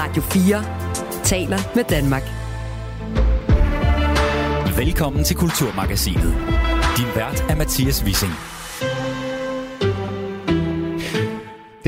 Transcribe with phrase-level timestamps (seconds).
[0.00, 0.64] Radio 4
[1.24, 2.22] taler med Danmark.
[4.76, 6.34] Velkommen til Kulturmagasinet.
[6.96, 8.57] Din vært er Mathias Wissing.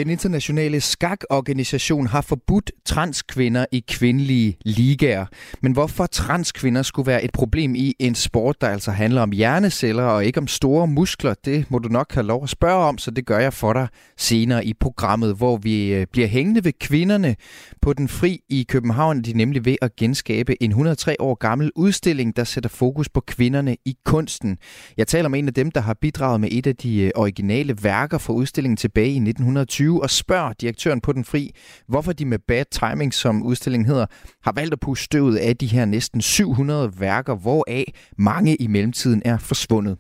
[0.01, 5.27] Den internationale skakorganisation har forbudt transkvinder i kvindelige ligaer.
[5.63, 10.03] Men hvorfor transkvinder skulle være et problem i en sport, der altså handler om hjerneceller
[10.03, 13.11] og ikke om store muskler, det må du nok have lov at spørge om, så
[13.11, 17.37] det gør jeg for dig senere i programmet, hvor vi øh, bliver hængende ved kvinderne
[17.83, 19.23] på den fri i København.
[19.23, 23.21] De er nemlig ved at genskabe en 103 år gammel udstilling, der sætter fokus på
[23.21, 24.59] kvinderne i kunsten.
[24.97, 27.77] Jeg taler med en af dem, der har bidraget med et af de øh, originale
[27.83, 31.51] værker fra udstillingen tilbage i 1920 2020 og spørger direktøren på Den Fri,
[31.89, 34.07] hvorfor de med bad timing, som udstillingen hedder,
[34.43, 39.23] har valgt at puste støvet af de her næsten 700 værker, hvoraf mange i mellemtiden
[39.25, 39.99] er forsvundet.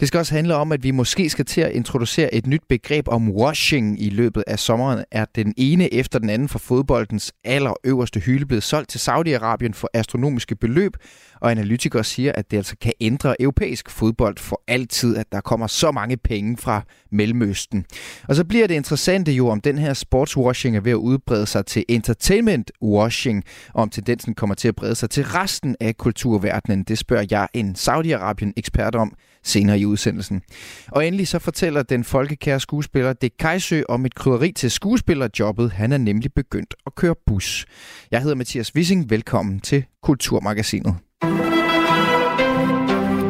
[0.00, 3.08] Det skal også handle om, at vi måske skal til at introducere et nyt begreb
[3.08, 5.04] om washing i løbet af sommeren.
[5.10, 9.90] Er den ene efter den anden for fodboldens allerøverste hylde blevet solgt til Saudi-Arabien for
[9.94, 10.96] astronomiske beløb,
[11.40, 15.66] og analytikere siger, at det altså kan ændre europæisk fodbold for altid, at der kommer
[15.66, 17.84] så mange penge fra Mellemøsten.
[18.28, 21.66] Og så bliver det interessante jo, om den her sportswashing er ved at udbrede sig
[21.66, 26.82] til entertainment washing, og om tendensen kommer til at brede sig til resten af kulturverdenen.
[26.82, 30.42] Det spørger jeg en Saudi-Arabien ekspert om senere i udsendelsen.
[30.88, 35.72] Og endelig så fortæller den folkekære skuespiller Dick Kajsø om et krydderi til skuespillerjobbet.
[35.72, 37.66] Han er nemlig begyndt at køre bus.
[38.10, 39.10] Jeg hedder Mathias Wissing.
[39.10, 40.94] Velkommen til Kulturmagasinet.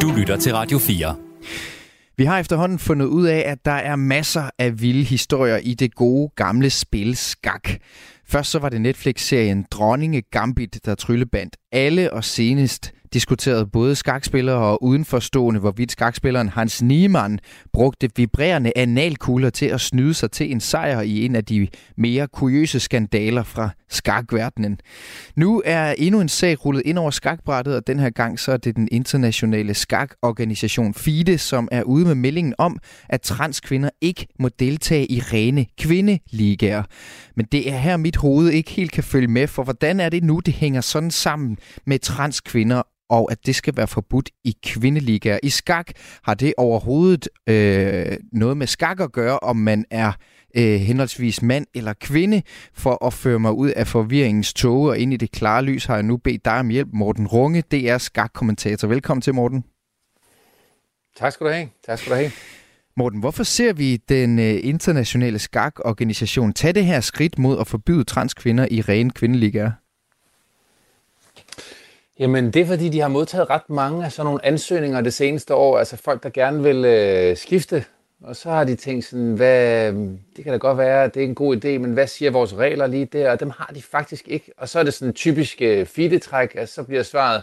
[0.03, 1.17] Du lytter til Radio 4.
[2.17, 5.95] Vi har efterhånden fundet ud af, at der er masser af vilde historier i det
[5.95, 7.71] gode gamle spil skak.
[8.27, 14.57] Først så var det Netflix-serien Dronninge Gambit, der tryllebandt alle, og senest diskuterede både skakspillere
[14.59, 17.39] og udenforstående, hvorvidt skakspilleren Hans Niemann
[17.73, 22.27] brugte vibrerende analkugler til at snyde sig til en sejr i en af de mere
[22.27, 24.79] kuriøse skandaler fra skakverdenen.
[25.37, 28.57] Nu er endnu en sag rullet ind over skakbrættet, og den her gang så er
[28.57, 32.79] det den internationale skakorganisation FIDE, som er ude med meldingen om,
[33.09, 36.83] at transkvinder ikke må deltage i rene kvindeligaer.
[37.37, 40.25] Men det er her, mit hoved ikke helt kan følge med, for hvordan er det
[40.25, 41.57] nu, det hænger sådan sammen
[41.87, 45.39] med transkvinder og at det skal være forbudt i kvindeligaer.
[45.43, 45.91] I skak
[46.23, 50.13] har det overhovedet øh, noget med skak at gøre, om man er
[50.57, 52.43] øh, henholdsvis mand eller kvinde,
[52.75, 55.95] for at føre mig ud af forvirringens tog og ind i det klare lys, har
[55.95, 58.89] jeg nu bedt dig om hjælp, Morten Runge, er skakkommentator.
[58.89, 59.65] Velkommen til, Morten.
[61.17, 61.69] Tak skal du have.
[61.87, 62.31] Tak skal du have.
[62.97, 68.05] Morten, hvorfor ser vi den øh, internationale skakorganisation tage det her skridt mod at forbyde
[68.05, 69.71] transkvinder i rene kvindeligaer?
[72.19, 75.55] Jamen, det er fordi, de har modtaget ret mange af sådan nogle ansøgninger det seneste
[75.55, 75.79] år.
[75.79, 77.85] Altså folk, der gerne vil øh, skifte.
[78.23, 79.93] Og så har de tænkt sådan, hvad,
[80.37, 82.87] det kan da godt være, det er en god idé, men hvad siger vores regler
[82.87, 83.31] lige der?
[83.31, 84.53] Og dem har de faktisk ikke.
[84.57, 87.43] Og så er det sådan en typisk øh, feedetræk, altså så bliver svaret,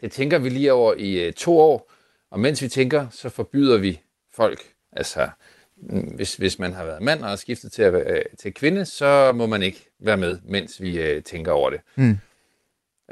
[0.00, 1.92] det tænker vi lige over i øh, to år.
[2.30, 4.00] Og mens vi tænker, så forbyder vi
[4.34, 4.60] folk.
[4.92, 5.28] Altså,
[5.76, 9.32] mm, hvis, hvis man har været mand og har skiftet til, øh, til kvinde, så
[9.34, 11.80] må man ikke være med, mens vi øh, tænker over det.
[11.96, 12.18] Mm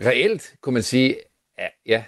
[0.03, 1.17] reelt kunne man sige,
[1.59, 2.05] ja, ja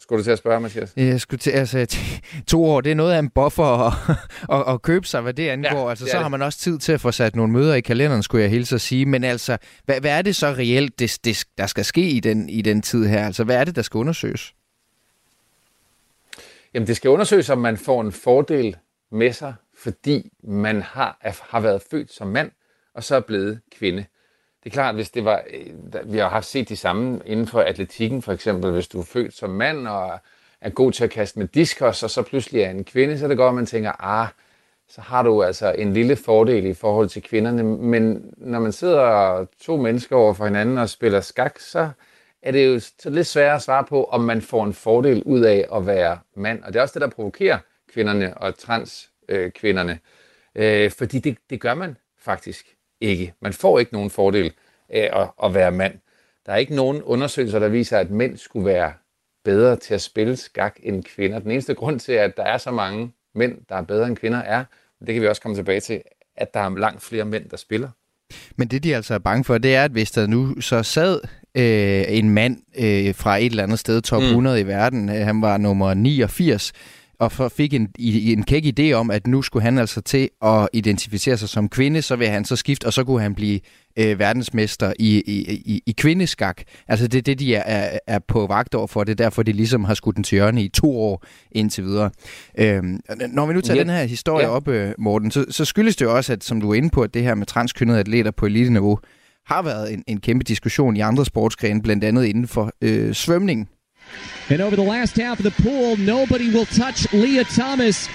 [0.00, 0.92] skulle du til at spørge, Mathias?
[0.96, 1.96] Jeg skulle til, altså,
[2.46, 3.92] to år, det er noget af en buffer at,
[4.56, 5.84] at, at købe sig, hvad det angår.
[5.84, 6.22] Ja, altså, det så det.
[6.22, 8.74] har man også tid til at få sat nogle møder i kalenderen, skulle jeg hilse
[8.74, 9.06] at sige.
[9.06, 12.48] Men altså, hvad, hvad er det så reelt, det, det, der skal ske i den,
[12.48, 13.26] i den tid her?
[13.26, 14.54] Altså, hvad er det, der skal undersøges?
[16.74, 18.76] Jamen, det skal undersøges, om man får en fordel
[19.12, 21.18] med sig, fordi man har,
[21.50, 22.50] har været født som mand,
[22.94, 24.04] og så er blevet kvinde.
[24.64, 27.60] Det er klart, hvis det var, øh, vi har haft set de samme inden for
[27.60, 30.20] atletikken for eksempel, hvis du er født som mand og
[30.60, 33.28] er god til at kaste med diskos, og så pludselig er en kvinde, så er
[33.28, 34.28] det godt, at man tænker, ah,
[34.88, 37.62] så har du altså en lille fordel i forhold til kvinderne.
[37.62, 41.90] Men når man sidder to mennesker over for hinanden og spiller skak, så
[42.42, 45.40] er det jo så lidt sværere at svare på, om man får en fordel ud
[45.40, 46.62] af at være mand.
[46.62, 47.58] Og det er også det, der provokerer
[47.92, 49.98] kvinderne og transkvinderne.
[50.54, 53.34] Øh, fordi det, det gør man faktisk ikke.
[53.40, 54.52] Man får ikke nogen fordel
[54.88, 55.94] af at, at være mand.
[56.46, 58.92] Der er ikke nogen undersøgelser, der viser, at mænd skulle være
[59.44, 61.38] bedre til at spille skak end kvinder.
[61.38, 64.38] Den eneste grund til, at der er så mange mænd, der er bedre end kvinder,
[64.38, 64.64] er,
[65.06, 66.02] det kan vi også komme tilbage til,
[66.36, 67.88] at der er langt flere mænd, der spiller.
[68.56, 71.20] Men det, de altså er bange for, det er, at hvis der nu så sad
[71.54, 74.68] øh, en mand øh, fra et eller andet sted, top 100 mm.
[74.68, 76.72] i verden, øh, han var nummer 89,
[77.20, 81.36] og fik en, en kæk idé om, at nu skulle han altså til at identificere
[81.36, 83.60] sig som kvinde, så vil han så skifte, og så kunne han blive
[83.96, 86.62] øh, verdensmester i, i, i, i kvindeskak.
[86.88, 89.04] Altså det er det, de er, er, er på vagt over for.
[89.04, 92.10] Det er derfor, de ligesom har skudt den til hjørne i to år indtil videre.
[92.58, 93.82] Øhm, når vi nu tager ja.
[93.82, 94.52] den her historie ja.
[94.52, 97.02] op, øh, Morten, så, så skyldes det jo også, at som du er inde på,
[97.02, 98.98] at det her med transkønnede atleter på elite-niveau
[99.46, 103.68] har været en, en kæmpe diskussion i andre sportsgrene, blandt andet inden for øh, svømning.
[104.48, 108.08] And over the last half of the pool, nobody will touch Leah Thomas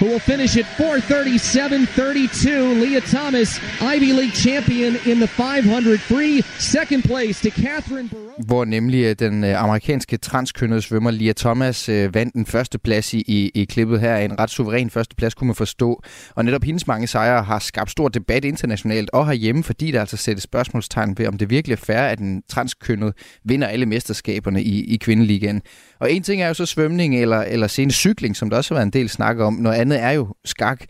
[0.00, 2.82] who will finish at 437.32.
[2.82, 6.42] Leah Thomas, Ivy League champion in the 500 free.
[6.58, 8.22] Second place to Catherine Barone.
[8.46, 13.14] Hvor nemlig øh, den øh, amerikanske transkønnede svømmer Leah Thomas øh, vandt den første plads
[13.14, 14.16] i, i, i klippet her.
[14.16, 16.02] En ret suveræn første plads, kunne man forstå.
[16.34, 20.16] Og netop hendes mange sejre har skabt stor debat internationalt og herhjemme, fordi der altså
[20.16, 23.12] sættes spørgsmålstegn ved, om det virkelig er fair, at en transkønnet
[23.44, 25.62] vinder alle mesterskaberne i, i kvindeligaen.
[26.00, 28.78] Og en ting er jo så svømning eller, eller sen cykling, som der også har
[28.78, 29.54] været en del snak om.
[29.54, 30.84] Noget andet er jo skak,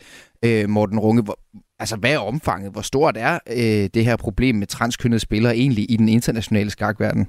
[0.44, 1.22] øh, Morten Runge.
[1.22, 1.38] Hvor,
[1.78, 2.72] altså, hvad er omfanget?
[2.72, 7.28] Hvor stort er øh, det her problem med transkønnede spillere egentlig i den internationale skakverden?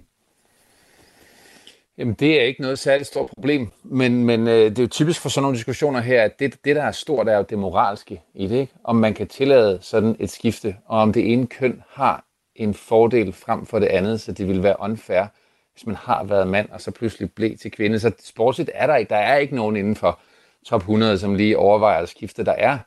[1.97, 5.21] Jamen, det er ikke noget særligt stort problem, men, men øh, det er jo typisk
[5.21, 8.21] for sådan nogle diskussioner her, at det, det, der er stort, er jo det moralske
[8.35, 8.73] i det, ikke?
[8.83, 12.25] Om man kan tillade sådan et skifte, og om det ene køn har
[12.55, 15.25] en fordel frem for det andet, så det vil være unfair,
[15.73, 17.99] hvis man har været mand, og så pludselig blev til kvinde.
[17.99, 20.19] Så sportsligt er der ikke, der er ikke nogen indenfor
[20.65, 22.45] top 100, som lige overvejer at skifte.
[22.45, 22.77] Der er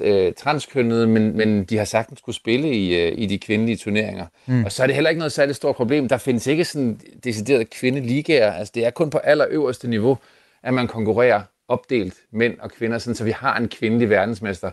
[0.00, 4.26] øh, transkønnede, men, men de har sagtens skulle spille i, øh, i de kvindelige turneringer.
[4.46, 4.64] Mm.
[4.64, 6.08] Og så er det heller ikke noget særligt stort problem.
[6.08, 8.52] Der findes ikke sådan decideret kvindeligaer.
[8.52, 10.18] Altså, det er kun på allerøverste niveau,
[10.62, 14.70] at man konkurrerer opdelt mænd og kvinder, sådan, så vi har en kvindelig verdensmester.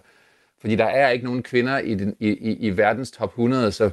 [0.62, 3.90] Fordi der er ikke nogen kvinder i, den, i, i, i verdens top 100, så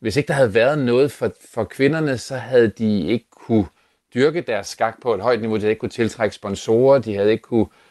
[0.00, 3.66] hvis ikke der havde været noget for, for kvinderne, så havde de ikke kunne
[4.14, 5.56] dyrke deres skak på et højt niveau.
[5.56, 7.81] De havde ikke kunne tiltrække sponsorer, de havde ikke kunne øh,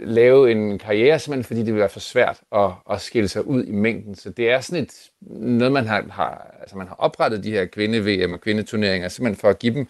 [0.00, 3.64] lave en karriere, simpelthen fordi det ville være for svært at, at skille sig ud
[3.64, 4.14] i mængden.
[4.14, 7.64] Så det er sådan et, noget, man har, har, altså man har oprettet de her
[7.64, 9.86] kvinde-VM og kvindeturneringer, simpelthen for at give dem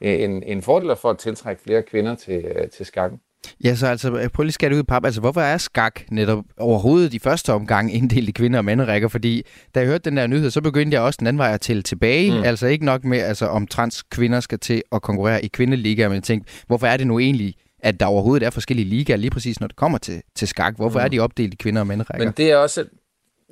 [0.00, 3.20] øh, en, en fordel for at tiltrække flere kvinder til, øh, til skakken.
[3.64, 5.04] Ja, så altså, prøv lige at ud i pap.
[5.04, 9.08] Altså, hvorfor er skak netop overhovedet de første omgang inddelt i kvinder- og mandrækker?
[9.08, 9.42] Fordi
[9.74, 11.82] da jeg hørte den der nyhed, så begyndte jeg også den anden vej at tælle
[11.82, 12.38] tilbage.
[12.38, 12.44] Mm.
[12.44, 16.14] Altså ikke nok med, altså, om trans kvinder skal til at konkurrere i kvindeligaer, men
[16.14, 19.60] jeg tænkte, hvorfor er det nu egentlig, at der overhovedet er forskellige ligaer, lige præcis
[19.60, 20.76] når det kommer til, til skak?
[20.76, 21.04] Hvorfor mm.
[21.04, 22.24] er de opdelt i kvinder- og mandrækker?
[22.24, 22.84] Men det er også,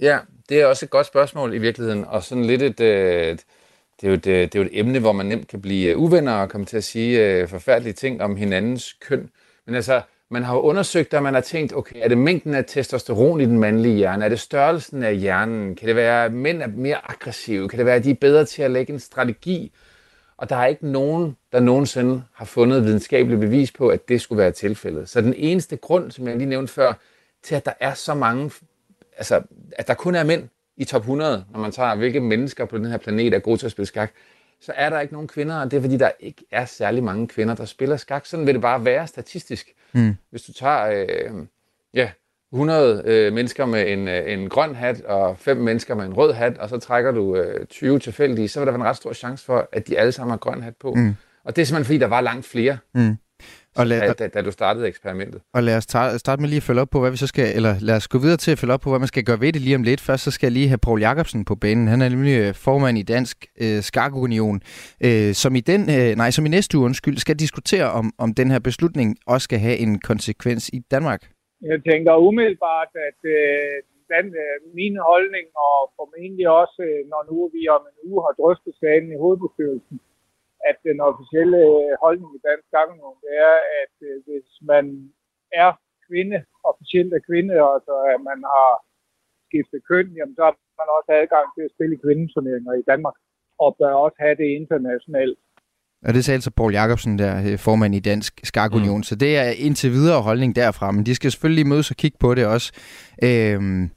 [0.00, 0.18] ja,
[0.48, 3.44] det er også et godt spørgsmål i virkeligheden, og sådan lidt et, øh, et
[4.00, 6.32] det er, jo et, det er jo et emne, hvor man nemt kan blive uvenner
[6.32, 9.30] og komme til at sige øh, forfærdelige ting om hinandens køn.
[9.66, 12.64] Men altså, man har jo undersøgt, og man har tænkt, okay, er det mængden af
[12.64, 14.24] testosteron i den mandlige hjerne?
[14.24, 15.76] Er det størrelsen af hjernen?
[15.76, 17.68] Kan det være, at mænd er mere aggressive?
[17.68, 19.72] Kan det være, at de er bedre til at lægge en strategi?
[20.40, 24.38] Og der er ikke nogen, der nogensinde har fundet videnskabeligt bevis på, at det skulle
[24.38, 25.08] være tilfældet.
[25.08, 26.92] Så den eneste grund, som jeg lige nævnte før,
[27.42, 28.50] til at der er så mange,
[29.16, 29.42] altså
[29.72, 32.86] at der kun er mænd i top 100, når man tager, hvilke mennesker på den
[32.86, 34.12] her planet er gode til at spille skak,
[34.60, 37.28] så er der ikke nogen kvinder, og det er fordi, der ikke er særlig mange
[37.28, 38.26] kvinder, der spiller skak.
[38.26, 39.74] Sådan vil det bare være statistisk.
[39.92, 40.16] Mm.
[40.30, 41.46] Hvis du tager øh,
[41.94, 42.10] ja,
[42.52, 46.32] 100 øh, mennesker med en, øh, en grøn hat og fem mennesker med en rød
[46.32, 49.12] hat, og så trækker du øh, 20 tilfældige, så vil der være en ret stor
[49.12, 50.94] chance for, at de alle sammen har grøn hat på.
[50.94, 51.14] Mm.
[51.44, 52.78] Og det er simpelthen fordi, der var langt flere.
[52.94, 53.16] Mm.
[53.76, 55.40] Og lad, da, da, da du startede eksperimentet.
[55.54, 55.82] Og lad os
[56.20, 58.18] starte med lige at følge op på, hvad vi så skal, eller lad os gå
[58.18, 60.00] videre til at følge op på, hvad man skal gøre ved det lige om lidt.
[60.00, 61.88] Først så skal jeg lige have Paul Jacobsen på banen.
[61.88, 64.60] Han er nemlig øh, formand i Dansk øh, Skakunion,
[65.00, 68.34] øh, som i den, øh, nej, som i næste uge, undskyld, skal diskutere, om, om
[68.34, 71.22] den her beslutning også skal have en konsekvens i Danmark.
[71.62, 73.76] Jeg tænker umiddelbart, at øh,
[74.12, 78.34] den, øh, min holdning, og formentlig også, øh, når nu vi om en uge har
[78.40, 79.96] drøftet sagen i hovedbestyrelsen,
[80.68, 84.84] at den officielle øh, holdning i Dansk Skakunion, er, at øh, hvis man
[85.62, 85.70] er
[86.08, 86.38] kvinde,
[86.70, 88.72] officielt er kvinde, og så at man har
[89.46, 93.16] skiftet køn, jamen så har man også adgang til at spille kvindeturneringer i Danmark,
[93.62, 95.38] og bør også have det internationalt.
[96.04, 98.96] Og det sagde altså Paul Jacobsen, der øh, formand i Dansk Skakunion.
[98.96, 99.02] Mm.
[99.02, 102.34] Så det er indtil videre holdning derfra, men de skal selvfølgelig mødes og kigge på
[102.34, 102.72] det også.
[103.22, 103.90] Øhm,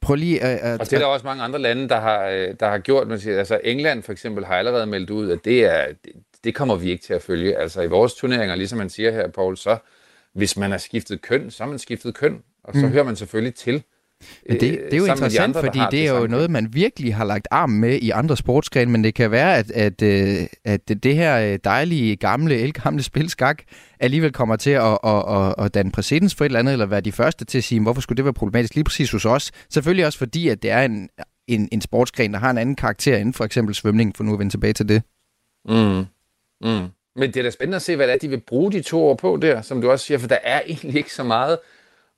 [0.00, 0.58] Prøv lige at...
[0.58, 3.08] at og det er der også mange andre lande, der har, øh, der har gjort.
[3.08, 6.12] Man siger, altså England for eksempel har allerede meldt ud, at det, er, det,
[6.44, 7.58] det kommer vi ikke til at følge.
[7.58, 9.76] Altså i vores turneringer, ligesom man siger her, Paul, så
[10.34, 12.92] hvis man har skiftet køn, så har man skiftet køn, og så mm.
[12.92, 13.82] hører man selvfølgelig til
[14.48, 17.24] men det, det er jo interessant, andre, fordi det er jo noget, man virkelig har
[17.24, 21.16] lagt arm med i andre sportsgrene, men det kan være, at, at, øh, at det
[21.16, 23.62] her øh, dejlige, gamle, elgamle spil skak
[24.00, 27.00] alligevel kommer til at, at, at, at danne præcedens for et eller andet, eller være
[27.00, 29.50] de første til at sige, hvorfor skulle det være problematisk lige præcis hos os?
[29.70, 31.08] Selvfølgelig også fordi, at det er en,
[31.46, 34.38] en, en sportsgren, der har en anden karakter end for eksempel svømning, for nu at
[34.38, 35.02] vende tilbage til det.
[35.68, 36.04] Mm.
[36.68, 36.88] Mm.
[37.16, 39.06] Men det er da spændende at se, hvad det er, de vil bruge de to
[39.06, 41.58] år på der, som du også siger, for der er egentlig ikke så meget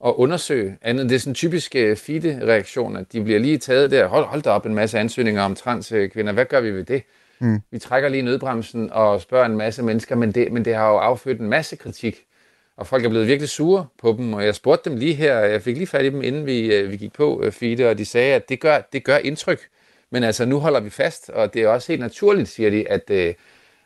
[0.07, 1.09] at undersøge andet.
[1.09, 4.07] Det er sådan en typisk uh, feed-reaktion, at de bliver lige taget der.
[4.07, 6.33] Hold, hold da op en masse ansøgninger om transkvinder.
[6.33, 7.03] Hvad gør vi ved det?
[7.39, 7.61] Mm.
[7.71, 10.97] Vi trækker lige nødbremsen og spørger en masse mennesker, men det, men det har jo
[10.97, 12.25] affødt en masse kritik.
[12.77, 15.63] Og folk er blevet virkelig sure på dem, og jeg spurgte dem lige her, jeg
[15.63, 18.05] fik lige fat i dem, inden vi, øh, vi gik på øh, Fide, og de
[18.05, 19.61] sagde, at det gør, det gør indtryk.
[20.11, 23.11] Men altså, nu holder vi fast, og det er også helt naturligt, siger de, at,
[23.11, 23.35] øh,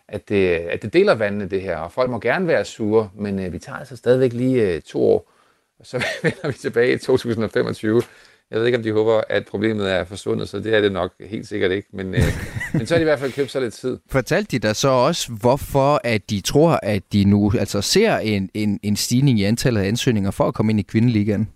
[0.08, 1.76] at, det, at det deler vandene, det her.
[1.76, 5.02] Og folk må gerne være sure, men øh, vi tager altså stadigvæk lige øh, to
[5.02, 5.30] år,
[5.78, 8.02] og så vender vi tilbage i 2025
[8.50, 11.12] jeg ved ikke, om de håber, at problemet er forsvundet, så det er det nok
[11.20, 11.88] helt sikkert ikke.
[11.92, 12.20] Men, øh,
[12.74, 13.98] men så har de i hvert fald købt sig lidt tid.
[14.10, 18.50] Fortalte de dig så også, hvorfor at de tror, at de nu altså ser en,
[18.54, 21.48] en, en stigning i antallet af ansøgninger for at komme ind i kvindeligaen?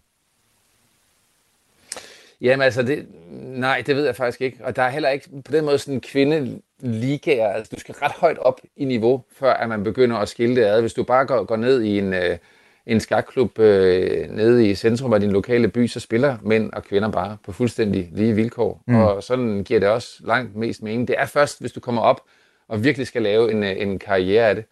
[2.40, 3.06] Jamen altså, det,
[3.42, 4.58] nej, det ved jeg faktisk ikke.
[4.64, 7.48] Og der er heller ikke på den måde sådan en kvindeligaer.
[7.48, 10.64] Altså, du skal ret højt op i niveau, før at man begynder at skille det
[10.64, 10.80] ad.
[10.80, 12.12] Hvis du bare går, går ned i en...
[12.14, 12.38] Øh,
[12.88, 17.08] en skakklub øh, nede i centrum af din lokale by, så spiller mænd og kvinder
[17.08, 18.82] bare på fuldstændig lige vilkår.
[18.86, 18.94] Mm.
[18.94, 21.08] Og sådan giver det også langt mest mening.
[21.08, 22.20] Det er først, hvis du kommer op
[22.68, 24.64] og virkelig skal lave en, øh, en karriere af det.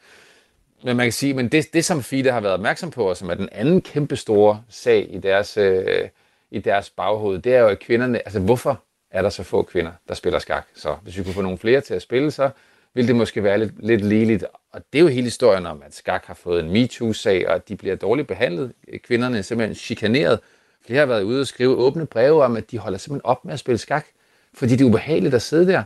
[0.85, 3.31] Men man kan sige, men det, det som FIDE har været opmærksom på, og som
[3.31, 6.09] er den anden kæmpe store sag i deres, øh,
[6.51, 9.93] i deres baghoved, det er jo, at kvinderne, altså hvorfor er der så få kvinder,
[10.09, 10.67] der spiller skak?
[10.75, 12.51] Så hvis vi kunne få nogle flere til at spille, så
[12.97, 14.45] vil det måske være lidt, lidt ligeligt.
[14.73, 17.69] Og det er jo hele historien om, at skak har fået en MeToo-sag, og at
[17.69, 18.73] de bliver dårligt behandlet.
[19.05, 20.41] Kvinderne er simpelthen chikaneret.
[20.87, 23.53] Flere har været ude og skrive åbne breve om, at de holder simpelthen op med
[23.53, 24.07] at spille skak,
[24.55, 25.83] fordi det er ubehageligt at sidde der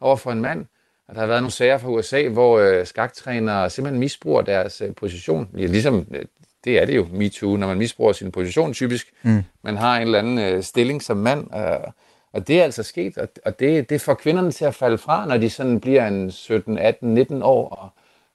[0.00, 0.66] over for en mand.
[1.08, 4.94] Og der har været nogle sager fra USA, hvor øh, skaktrænere simpelthen misbruger deres øh,
[4.94, 5.48] position.
[5.56, 6.24] Ja, ligesom, øh,
[6.64, 9.12] det er det jo, MeToo, når man misbruger sin position typisk.
[9.22, 9.42] Mm.
[9.62, 11.90] Man har en eller anden øh, stilling som mand, øh,
[12.32, 15.36] og det er altså sket, og det, det får kvinderne til at falde fra, når
[15.36, 17.88] de sådan bliver en 17, 18, 19 år og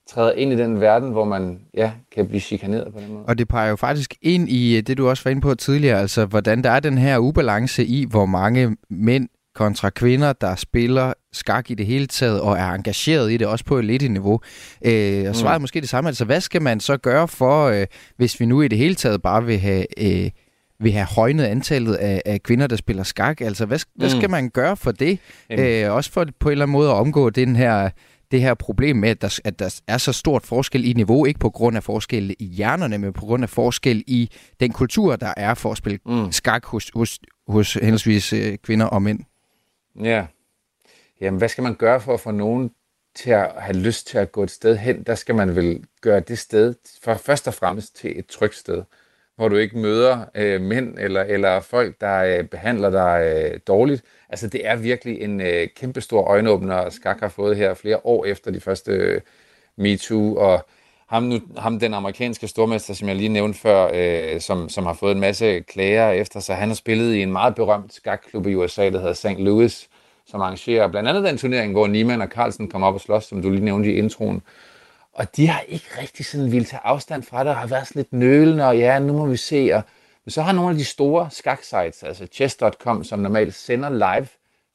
[0.07, 3.25] træder ind i den verden, hvor man ja, kan blive chikaneret på den måde.
[3.25, 6.25] Og det peger jo faktisk ind i det, du også var inde på tidligere, altså
[6.25, 11.71] hvordan der er den her ubalance i, hvor mange mænd kontra kvinder, der spiller skak
[11.71, 14.39] i det hele taget og er engageret i det, også på et lidt niveau.
[14.85, 15.63] Øh, og svaret mm.
[15.63, 16.07] måske det samme.
[16.07, 17.85] Altså, hvad skal man så gøre for, øh,
[18.17, 20.31] hvis vi nu i det hele taget bare vil have øh,
[20.79, 23.41] vil have højnet antallet af, af kvinder, der spiller skak.
[23.41, 23.99] Altså, hvad, mm.
[23.99, 25.19] hvad skal man gøre for det?
[25.49, 27.89] Øh, også for på en eller anden måde at omgå den her,
[28.31, 31.39] det her problem med, at der, at der er så stort forskel i niveau, ikke
[31.39, 34.29] på grund af forskel i hjernerne, men på grund af forskel i
[34.59, 36.31] den kultur, der er for at spille mm.
[36.31, 39.19] skak hos, hos, hos henholdsvis øh, kvinder og mænd.
[40.03, 40.25] Ja.
[41.21, 42.71] Jamen, hvad skal man gøre for at få nogen
[43.15, 45.03] til at have lyst til at gå et sted hen?
[45.03, 48.83] Der skal man vel gøre det sted for først og fremmest til et trygt sted
[49.37, 54.03] hvor du ikke møder øh, mænd eller, eller folk, der øh, behandler dig øh, dårligt.
[54.29, 58.51] Altså det er virkelig en øh, kæmpestor øjenåbner, Skak har fået her flere år efter
[58.51, 59.21] de første øh,
[59.75, 60.65] MeToo, og
[61.07, 64.93] ham, nu, ham den amerikanske stormester, som jeg lige nævnte før, øh, som, som har
[64.93, 68.55] fået en masse klager efter sig, han har spillet i en meget berømt skakklub i
[68.55, 69.39] USA, der hedder St.
[69.39, 69.87] Louis,
[70.25, 73.41] som arrangerer blandt andet den turnering, hvor Niemann og Carlsen kom op og slås, som
[73.41, 74.41] du lige nævnte i introen.
[75.17, 77.99] Og de har ikke rigtig sådan ville tage afstand fra det, og har været sådan
[77.99, 79.71] lidt nølende, og ja, nu må vi se.
[79.73, 79.81] Og,
[80.25, 84.27] men så har nogle af de store skaksites, altså chess.com, som normalt sender live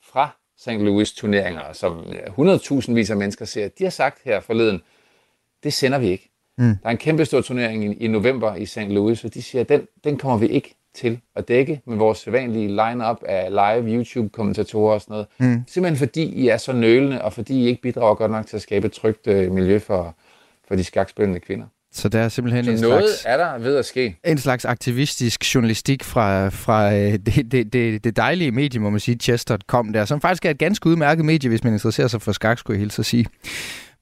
[0.02, 0.68] fra St.
[0.68, 1.99] Louis turneringer, som
[2.38, 4.82] 100.000 vis af mennesker ser, de har sagt her forleden,
[5.62, 6.30] det sender vi ikke.
[6.58, 6.64] Mm.
[6.64, 8.78] Der er en kæmpe stor turnering i, i november i St.
[8.78, 12.68] Louis, og de siger, den, den kommer vi ikke til at dække med vores sædvanlige
[12.68, 15.26] line-up af live YouTube-kommentatorer og sådan noget.
[15.38, 15.64] Mm.
[15.66, 18.62] Simpelthen fordi I er så nølende, og fordi I ikke bidrager godt nok til at
[18.62, 20.14] skabe et trygt øh, miljø for,
[20.69, 21.66] for de skakspillende kvinder.
[21.95, 24.16] Så der er simpelthen så en noget slags, er der ved at ske.
[24.25, 29.00] En slags aktivistisk journalistik fra, fra øh, det, det, det, det dejlige medie, må man
[29.00, 32.33] sige, chess.com der, som faktisk er et ganske udmærket medie, hvis man interesserer sig for
[32.33, 33.26] skak, skulle jeg hilse at sige.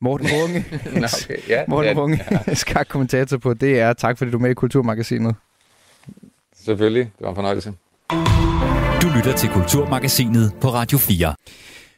[0.00, 2.54] Morten Runge, okay, ja, Morten ja, Runge ja.
[2.64, 3.92] skakkommentator på DR.
[3.92, 5.34] Tak fordi du er med i Kulturmagasinet.
[6.64, 7.72] Selvfølgelig, det var en fornøjelse.
[9.02, 11.34] Du lytter til Kulturmagasinet på Radio 4.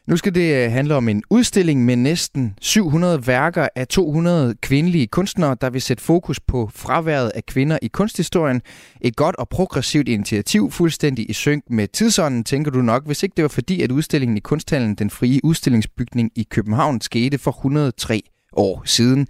[0.07, 5.07] Nu skal det øh, handle om en udstilling med næsten 700 værker af 200 kvindelige
[5.07, 8.61] kunstnere, der vil sætte fokus på fraværet af kvinder i kunsthistorien.
[9.01, 13.33] Et godt og progressivt initiativ, fuldstændig i synk med tidsånden, tænker du nok, hvis ikke
[13.35, 18.21] det var fordi, at udstillingen i Kunsthallen, den frie udstillingsbygning i København, skete for 103
[18.53, 19.27] år siden.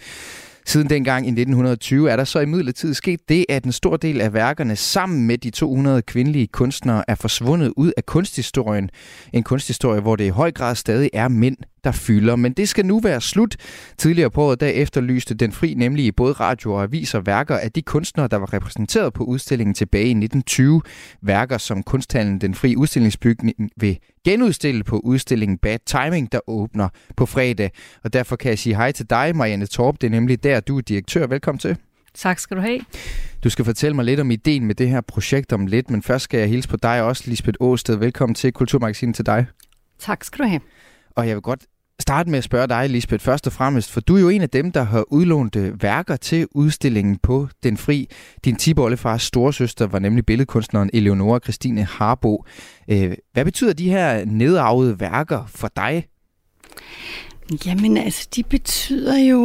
[0.65, 4.21] Siden dengang i 1920 er der så i midlertid sket det, at en stor del
[4.21, 8.89] af værkerne sammen med de 200 kvindelige kunstnere er forsvundet ud af kunsthistorien.
[9.33, 12.35] En kunsthistorie, hvor det i høj grad stadig er mænd, der fylder.
[12.35, 13.55] Men det skal nu være slut.
[13.97, 17.71] Tidligere på året der efterlyste Den Fri nemlig i både radio og aviser værker af
[17.71, 20.81] de kunstnere, der var repræsenteret på udstillingen tilbage i 1920.
[21.21, 27.25] Værker som kunsthallen Den Fri Udstillingsbygning vil genudstille på udstillingen Bad Timing, der åbner på
[27.25, 27.71] fredag.
[28.03, 29.95] Og derfor kan jeg sige hej til dig, Marianne Torp.
[30.01, 31.27] Det er nemlig der, du er direktør.
[31.27, 31.77] Velkommen til.
[32.13, 32.79] Tak skal du have.
[33.43, 36.23] Du skal fortælle mig lidt om ideen med det her projekt om lidt, men først
[36.23, 37.95] skal jeg hilse på dig også, Lisbeth Åsted.
[37.95, 39.45] Velkommen til Kulturmagasinet til dig.
[39.99, 40.61] Tak skal du have.
[41.15, 41.65] Og jeg vil godt
[41.99, 44.49] starte med at spørge dig, Lisbeth, først og fremmest, for du er jo en af
[44.49, 48.09] dem, der har udlånt øh, værker til udstillingen på Den Fri.
[48.45, 52.45] Din tibollefars storesøster var nemlig billedkunstneren Eleonora Christine Harbo.
[52.87, 56.07] Øh, hvad betyder de her nedarvede værker for dig?
[57.65, 59.39] Jamen altså, de betyder jo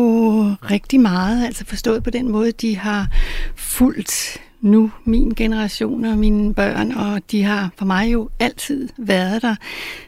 [0.70, 3.08] rigtig meget, altså forstået på den måde, de har
[3.56, 9.42] fulgt nu min generation og mine børn, og de har for mig jo altid været
[9.42, 9.54] der,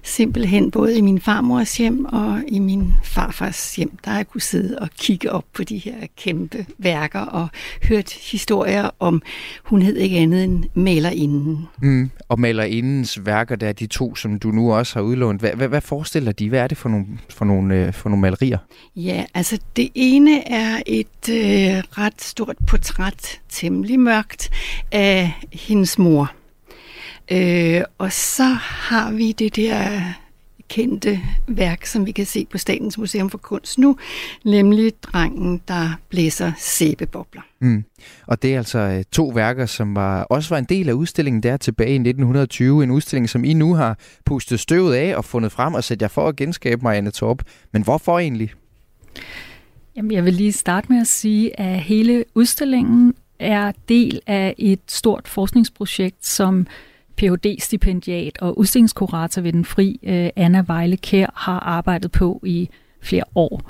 [0.03, 4.79] simpelthen både i min farmors hjem og i min farfars hjem, der jeg kunne sidde
[4.79, 7.49] og kigge op på de her kæmpe værker og
[7.83, 9.23] hørt historier om,
[9.65, 11.69] hun hed ikke andet end malerinden.
[11.83, 15.41] Mm, og malerindens værker, der er de to, som du nu også har udlånt.
[15.41, 16.49] Hvad, hvad, hvad forestiller de?
[16.49, 18.59] Hvad er det for nogle, for nogle, øh, for nogle malerier?
[18.97, 24.51] Ja, altså det ene er et øh, ret stort portræt, temmelig mørkt, sagt
[24.93, 26.33] af hendes mor.
[27.33, 30.03] Øh, og så har vi det der
[30.69, 33.97] kendte værk, som vi kan se på Statens Museum for Kunst nu,
[34.45, 37.43] nemlig Drengen, der blæser sæbebobler.
[37.61, 37.85] Mm.
[38.27, 41.43] Og det er altså øh, to værker, som var, også var en del af udstillingen
[41.43, 42.83] der tilbage i 1920.
[42.83, 46.09] En udstilling, som I nu har pustet støvet af og fundet frem og sat jer
[46.09, 47.43] for at genskabe Marianne Torp.
[47.73, 48.53] Men hvorfor egentlig?
[49.97, 54.81] Jamen, jeg vil lige starte med at sige, at hele udstillingen er del af et
[54.89, 56.67] stort forskningsprojekt, som
[57.17, 62.69] Ph.D.-stipendiat og udstillingskurator ved den fri, øh, Anna Vejle Kær, har arbejdet på i
[63.01, 63.63] flere år.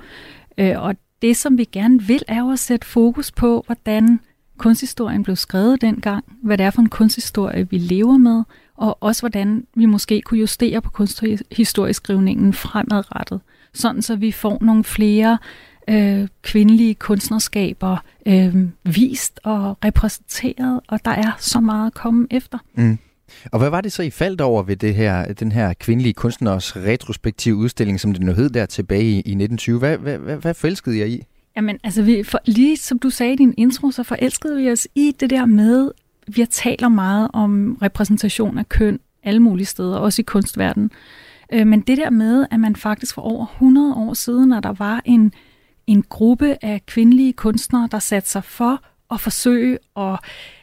[0.58, 4.20] Øh, og det, som vi gerne vil, er jo at sætte fokus på, hvordan
[4.58, 8.42] kunsthistorien blev skrevet dengang, hvad det er for en kunsthistorie, vi lever med,
[8.76, 13.40] og også hvordan vi måske kunne justere på kunsthistorieskrivningen fremadrettet,
[13.74, 15.69] sådan så vi får nogle flere øh,
[16.42, 22.58] kvindelige kunstnerskaber øh, vist og repræsenteret, og der er så meget at komme efter.
[22.74, 22.98] Mm.
[23.52, 26.76] Og hvad var det så, I faldt over ved det her, den her kvindelige kunstners
[26.76, 29.78] retrospektive udstilling, som det nu hed der tilbage i, i 1920?
[29.78, 31.22] Hvad, hvad, hvad, hvad forelskede jeg i?
[31.56, 34.88] Jamen, altså, vi, for, lige som du sagde i din intro, så forelskede vi os
[34.94, 35.90] i det der med,
[36.28, 40.90] vi taler meget om repræsentation af køn alle mulige steder, også i kunstverdenen.
[41.52, 44.72] Øh, men det der med, at man faktisk for over 100 år siden, når der
[44.72, 45.32] var en
[45.86, 50.18] en gruppe af kvindelige kunstnere, der satte sig for at forsøge at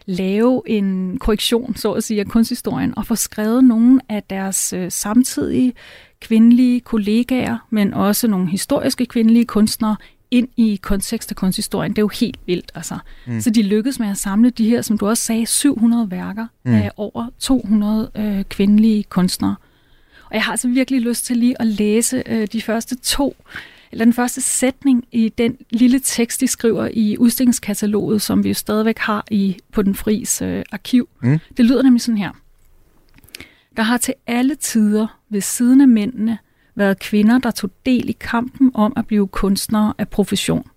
[0.06, 4.91] lave en korrektion, så at sige, af kunsthistorien, og få skrevet nogle af deres øh,
[4.91, 5.73] samtidige
[6.19, 9.95] kvindelige kollegaer, men også nogle historiske kvindelige kunstnere
[10.32, 11.91] ind i kontekst af kunsthistorien.
[11.91, 12.97] Det er jo helt vildt, altså.
[13.27, 13.41] Mm.
[13.41, 16.73] Så de lykkedes med at samle de her, som du også sagde, 700 værker mm.
[16.73, 19.56] af over 200 øh, kvindelige kunstnere.
[20.30, 23.36] Og jeg har altså virkelig lyst til lige at læse øh, de første to
[23.91, 28.54] eller den første sætning i den lille tekst, de skriver i udstillingskataloget, som vi jo
[28.54, 31.10] stadigvæk har i på den fris øh, arkiv.
[31.21, 31.39] Mm.
[31.58, 32.32] Det lyder nemlig sådan her.
[33.78, 36.38] Der har til alle tider ved siden af mændene
[36.76, 40.67] været kvinder, der tog del i kampen om at blive kunstnere af profession.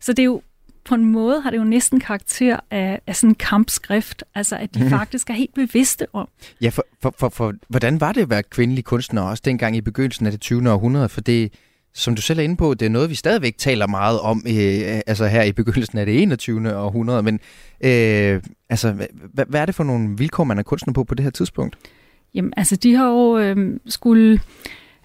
[0.00, 0.42] Så det er jo
[0.84, 4.74] på en måde har det jo næsten karakter af, af sådan en kampskrift, altså at
[4.74, 4.90] de mm.
[4.90, 6.28] faktisk er helt bevidste om.
[6.60, 9.80] Ja, for, for, for, for hvordan var det at være kvindelig kunstner også dengang i
[9.80, 10.70] begyndelsen af det 20.
[10.70, 11.08] århundrede?
[11.08, 11.52] For det,
[11.94, 15.00] som du selv er inde på, det er noget, vi stadigvæk taler meget om, øh,
[15.06, 16.76] altså her i begyndelsen af det 21.
[16.76, 17.34] århundrede, men
[17.80, 18.92] øh, altså,
[19.32, 21.76] hvad, hvad er det for nogle vilkår, man er kunstner på på det her tidspunkt?
[22.34, 24.40] Jamen, altså, de har jo øh, skulle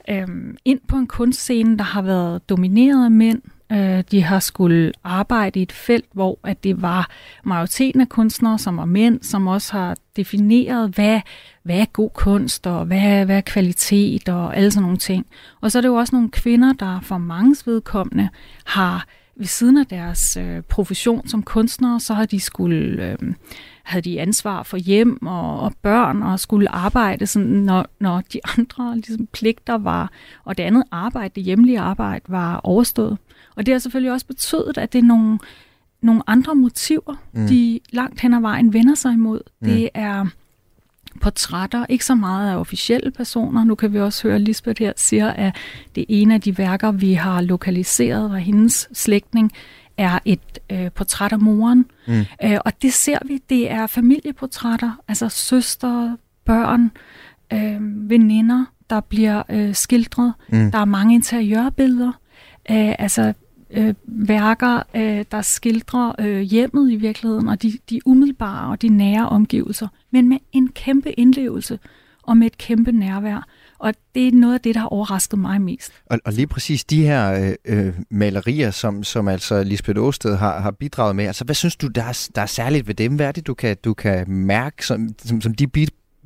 [0.09, 0.27] øh,
[0.65, 5.59] ind på en kunstscene, der har været domineret af mænd, Øh, de har skulle arbejde
[5.59, 7.09] i et felt, hvor at det var
[7.43, 11.21] majoriteten af kunstnere, som var mænd, som også har defineret, hvad,
[11.69, 15.25] hvad er god kunst, og hvad, hvad er kvalitet, og alle sådan nogle ting.
[15.61, 18.29] Og så er det jo også nogle kvinder, der for mange vedkommende
[18.65, 23.33] har ved siden af deres øh, profession som kunstnere, så har de skulle øh,
[23.83, 28.39] havde de ansvar for hjem og, og børn og skulle arbejde, sådan, når, når de
[28.57, 30.11] andre ligesom, pligter var,
[30.43, 33.17] og det andet arbejde, det hjemlige arbejde, var overstået.
[33.55, 35.39] Og det har selvfølgelig også betydet, at det er nogle,
[36.01, 37.47] nogle andre motiver, mm.
[37.47, 39.41] de langt hen ad vejen vender sig imod.
[39.61, 39.67] Mm.
[39.67, 40.25] Det er
[41.21, 43.63] portrætter, ikke så meget af officielle personer.
[43.63, 45.55] Nu kan vi også høre, at Lisbeth her siger, at
[45.95, 49.51] det ene af de værker, vi har lokaliseret, var hendes slægtning,
[49.97, 51.85] er et øh, portræt af moren.
[52.07, 52.25] Mm.
[52.43, 56.91] Øh, og det ser vi, det er familieportrætter, altså søstre, børn,
[57.53, 60.33] øh, veninder, der bliver øh, skildret.
[60.49, 60.71] Mm.
[60.71, 62.11] Der er mange interiørbilleder,
[62.71, 63.33] øh, altså
[63.71, 68.89] øh, værker, øh, der skildrer øh, hjemmet i virkeligheden, og de, de umiddelbare og de
[68.89, 71.79] nære omgivelser, men med en kæmpe indlevelse
[72.23, 73.47] og med et kæmpe nærvær.
[73.79, 75.91] Og det er noget af det, der har overrasket mig mest.
[76.05, 80.59] Og, og lige præcis de her øh, øh, malerier, som, som altså Lisbeth Åsted har,
[80.59, 83.15] har bidraget med, altså hvad synes du, der er, der er særligt ved dem?
[83.15, 85.67] Hvad er det, du kan, du kan mærke, som, som, som de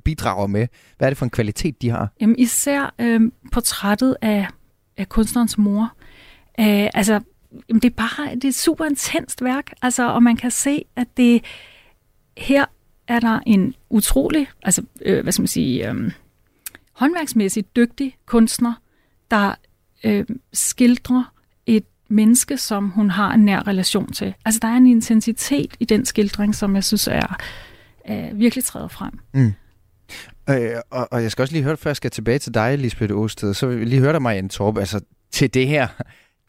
[0.03, 0.67] bidrager med?
[0.97, 2.11] Hvad er det for en kvalitet, de har?
[2.21, 4.47] Jamen især øh, portrættet af
[4.97, 5.93] af kunstnerens mor.
[6.59, 7.19] Øh, altså,
[7.69, 10.85] jamen, det er bare det er et super intenst værk, altså, og man kan se,
[10.95, 11.43] at det
[12.37, 12.65] her
[13.07, 16.11] er der en utrolig, altså, øh, hvad skal man sige, øh,
[16.93, 18.73] håndværksmæssigt dygtig kunstner,
[19.31, 19.55] der
[20.03, 21.33] øh, skildrer
[21.65, 24.33] et menneske, som hun har en nær relation til.
[24.45, 27.37] Altså, der er en intensitet i den skildring, som jeg synes er
[28.09, 29.19] øh, virkelig træder frem.
[29.33, 29.53] Mm.
[30.49, 33.13] Øh, og, og jeg skal også lige høre, før jeg skal tilbage til dig, Lisbeth
[33.15, 35.87] Åsted, så vil jeg lige høre dig, Marianne Torp, altså til det her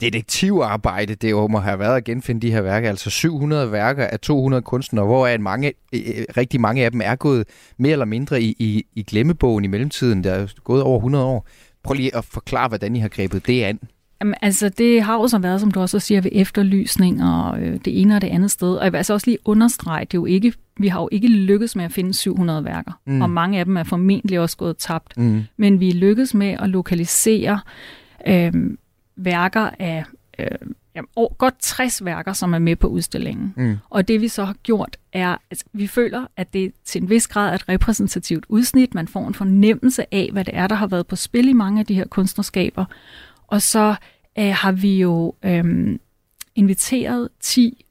[0.00, 4.20] detektivarbejde, det jo må have været at genfinde de her værker, altså 700 værker af
[4.20, 6.00] 200 kunstnere, hvor er mange, øh,
[6.36, 7.44] rigtig mange af dem er gået
[7.78, 11.46] mere eller mindre i, i, i glemmebogen i mellemtiden, der er gået over 100 år.
[11.82, 13.78] Prøv lige at forklare, hvordan I har grebet det an.
[14.20, 17.78] Jamen, altså, det har jo så været, som du også siger, ved efterlysning og øh,
[17.84, 18.76] det ene og det andet sted.
[18.76, 21.28] Og jeg vil altså også lige understrege, det er jo ikke, vi har jo ikke
[21.28, 23.22] lykkedes med at finde 700 værker, mm.
[23.22, 25.16] og mange af dem er formentlig også gået tabt.
[25.16, 25.42] Mm.
[25.56, 27.60] Men vi er lykkedes med at lokalisere
[28.26, 28.52] øh,
[29.16, 30.04] værker af
[30.38, 30.46] øh,
[30.94, 31.00] ja,
[31.38, 33.54] godt 60 værker, som er med på udstillingen.
[33.56, 33.78] Mm.
[33.90, 37.10] Og det vi så har gjort er, at altså, vi føler, at det til en
[37.10, 38.94] vis grad er et repræsentativt udsnit.
[38.94, 41.80] Man får en fornemmelse af, hvad det er, der har været på spil i mange
[41.80, 42.84] af de her kunstnerskaber.
[43.46, 43.94] Og så
[44.38, 45.98] øh, har vi jo øh,
[46.54, 47.86] inviteret 10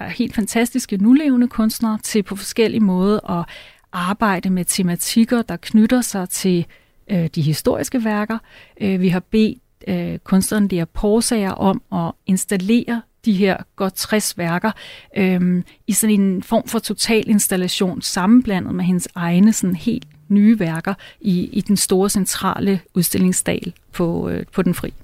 [0.00, 3.46] øh, helt fantastiske nulevende kunstnere til på forskellige måder at
[3.92, 6.66] arbejde med tematikker, der knytter sig til
[7.10, 8.38] øh, de historiske værker.
[8.80, 14.38] Øh, vi har bedt øh, kunstneren Lea Porsager om at installere de her godt 60
[14.38, 14.70] værker
[15.16, 20.58] øh, i sådan en form for total installation sammenblandet med hendes egne sådan helt nye
[20.58, 24.94] værker i, i den store centrale udstillingsdal på, øh, på Den Fri.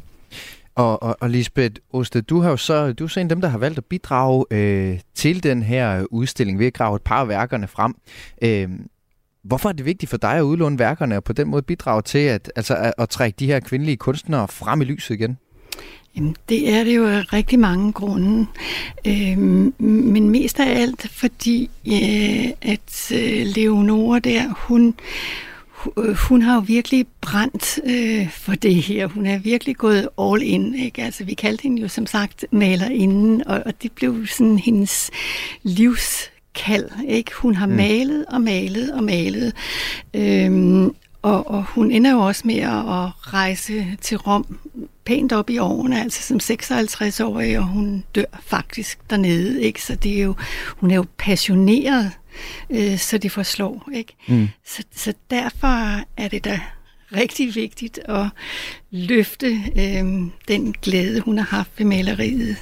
[0.74, 3.40] Og, og, og Lisbeth Oste, du har jo så, du er så en af dem,
[3.40, 7.20] der har valgt at bidrage øh, til den her udstilling ved at grave et par
[7.20, 7.94] af værkerne frem.
[8.42, 8.68] Øh,
[9.44, 12.18] hvorfor er det vigtigt for dig at udlåne værkerne og på den måde bidrage til
[12.18, 15.38] at, altså, at, at trække de her kvindelige kunstnere frem i lyset igen?
[16.16, 18.46] Jamen, det er det jo af rigtig mange grunde.
[19.06, 24.94] Øhm, men mest af alt, fordi øh, at øh, Leonora der, hun,
[25.98, 29.06] øh, hun har jo virkelig brændt øh, for det her.
[29.06, 30.74] Hun er virkelig gået all in.
[30.74, 31.02] Ikke?
[31.02, 35.10] Altså, vi kaldte hende jo som sagt malerinden, og, og det blev sådan hendes
[35.62, 36.90] livs kald.
[37.08, 37.30] Ikke?
[37.34, 37.72] Hun har mm.
[37.72, 39.52] malet og malet og malet.
[40.14, 44.58] Øhm, og, og hun ender jo også med at rejse til Rom
[45.04, 49.62] pænt op i årene, altså som 56-årig, og hun dør faktisk dernede.
[49.62, 49.82] Ikke?
[49.82, 50.34] Så det er jo,
[50.68, 52.12] hun er jo passioneret,
[52.70, 53.88] øh, så det forslår.
[53.94, 54.16] Ikke?
[54.28, 54.48] Mm.
[54.66, 56.60] Så, så derfor er det da
[57.12, 58.26] rigtig vigtigt at
[58.90, 60.04] løfte øh,
[60.48, 62.56] den glæde, hun har haft ved maleriet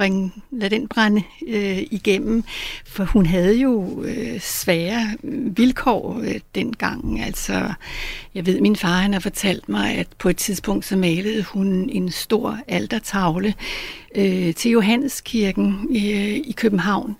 [0.00, 2.44] bringe, lad den brænde øh, igennem,
[2.86, 5.16] for hun havde jo øh, svære
[5.56, 7.22] vilkår øh, dengang.
[7.22, 7.72] Altså,
[8.34, 11.90] jeg ved, min far han har fortalt mig, at på et tidspunkt så malede hun
[11.92, 13.54] en stor altertavle
[14.14, 17.16] øh, til Johanneskirken i, øh, i København,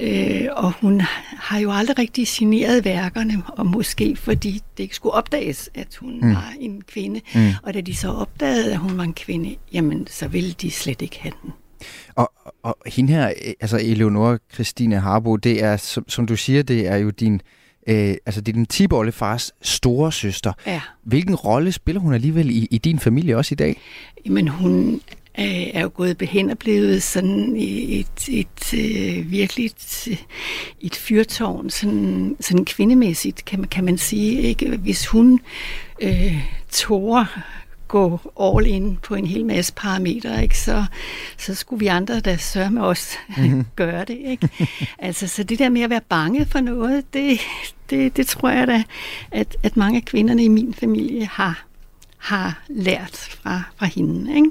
[0.00, 1.00] øh, og hun
[1.38, 6.20] har jo aldrig rigtig signeret værkerne, og måske fordi det ikke skulle opdages, at hun
[6.22, 6.34] mm.
[6.34, 7.20] var en kvinde.
[7.34, 7.50] Mm.
[7.62, 11.02] Og da de så opdagede, at hun var en kvinde, jamen så ville de slet
[11.02, 11.52] ikke have den.
[12.14, 16.86] Og, og hende her, altså Eleonora Christine Harbo, det er, som, som du siger, det
[16.86, 17.40] er jo din,
[17.86, 20.52] øh, altså det er din tibollefars store søster.
[20.66, 20.80] Ja.
[21.02, 23.80] Hvilken rolle spiller hun alligevel i, i din familie også i dag?
[24.26, 25.00] Jamen hun
[25.34, 30.18] er jo gået behen og blevet sådan et, et, et øh, virkelig et,
[30.80, 34.40] et fyrtårn, sådan, sådan kvindemæssigt, kan man, kan man sige.
[34.40, 34.76] Ikke?
[34.76, 35.40] Hvis hun
[36.02, 36.38] øh,
[36.70, 37.24] tårer
[37.92, 40.58] gå all in på en hel masse parametre, ikke?
[40.58, 40.84] Så,
[41.38, 43.66] så skulle vi andre, der sørger med os, mm-hmm.
[43.76, 44.16] gøre det.
[44.16, 44.48] Ikke?
[44.98, 47.40] altså, så det der med at være bange for noget, det,
[47.90, 48.82] det, det tror jeg da,
[49.30, 51.64] at, at mange af kvinderne i min familie har,
[52.18, 54.36] har lært fra, fra hende.
[54.36, 54.50] Ikke?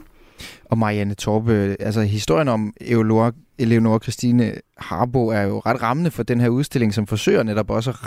[0.66, 6.24] Og Marianne Torbe, altså historien om Eleonora, Eleonora Christine Harbo er jo ret rammende for
[6.24, 7.98] den her udstilling, som forsøger netop også at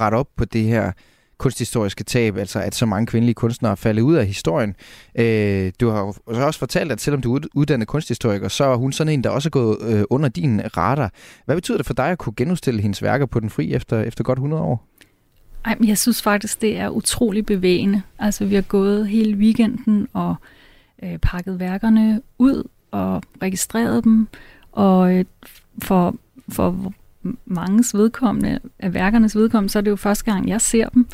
[0.00, 0.92] rette op på det her
[1.38, 4.76] kunsthistoriske tab, altså at så mange kvindelige kunstnere er faldet ud af historien.
[5.18, 8.92] Øh, du har jo også fortalt, at selvom du er uddannet kunsthistoriker, så er hun
[8.92, 11.12] sådan en, der også er gået øh, under din radar.
[11.44, 14.24] Hvad betyder det for dig at kunne genudstille hendes værker på den fri efter, efter
[14.24, 14.88] godt 100 år?
[15.64, 18.02] Ej, jeg synes faktisk, det er utrolig bevægende.
[18.18, 20.34] Altså, vi har gået hele weekenden og
[21.02, 24.28] øh, pakket værkerne ud og registreret dem,
[24.72, 25.24] og øh,
[25.82, 26.14] for,
[26.48, 26.92] for
[27.44, 31.06] manges vedkommende, af værkernes vedkommende, så er det jo første gang, jeg ser dem.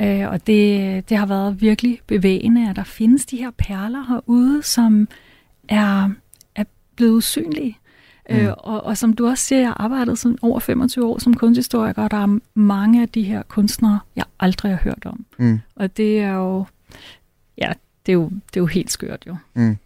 [0.00, 4.62] Øh, og det, det har været virkelig bevægende, at der findes de her perler herude,
[4.62, 5.08] som
[5.68, 6.10] er,
[6.54, 6.64] er
[6.96, 7.78] blevet usynlige.
[8.30, 8.36] Mm.
[8.36, 11.34] Øh, og, og som du også siger, jeg har arbejdet sådan over 25 år som
[11.34, 15.26] kunsthistoriker, og der er mange af de her kunstnere, jeg aldrig har hørt om.
[15.38, 15.60] Mm.
[15.76, 16.64] Og det er jo,
[17.58, 17.72] ja,
[18.06, 19.36] det, er jo, det er jo helt skørt jo.
[19.54, 19.76] Mm.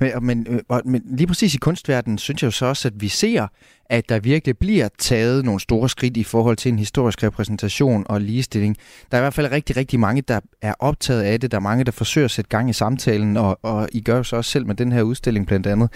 [0.00, 3.08] Men, men, øh, men lige præcis i kunstverdenen synes jeg jo så også, at vi
[3.08, 3.46] ser,
[3.90, 8.20] at der virkelig bliver taget nogle store skridt i forhold til en historisk repræsentation og
[8.20, 8.76] ligestilling.
[9.10, 11.50] Der er i hvert fald rigtig, rigtig mange, der er optaget af det.
[11.50, 14.22] Der er mange, der forsøger at sætte gang i samtalen, og, og I gør jo
[14.22, 15.90] så også selv med den her udstilling blandt andet.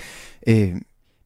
[0.46, 0.72] Øh,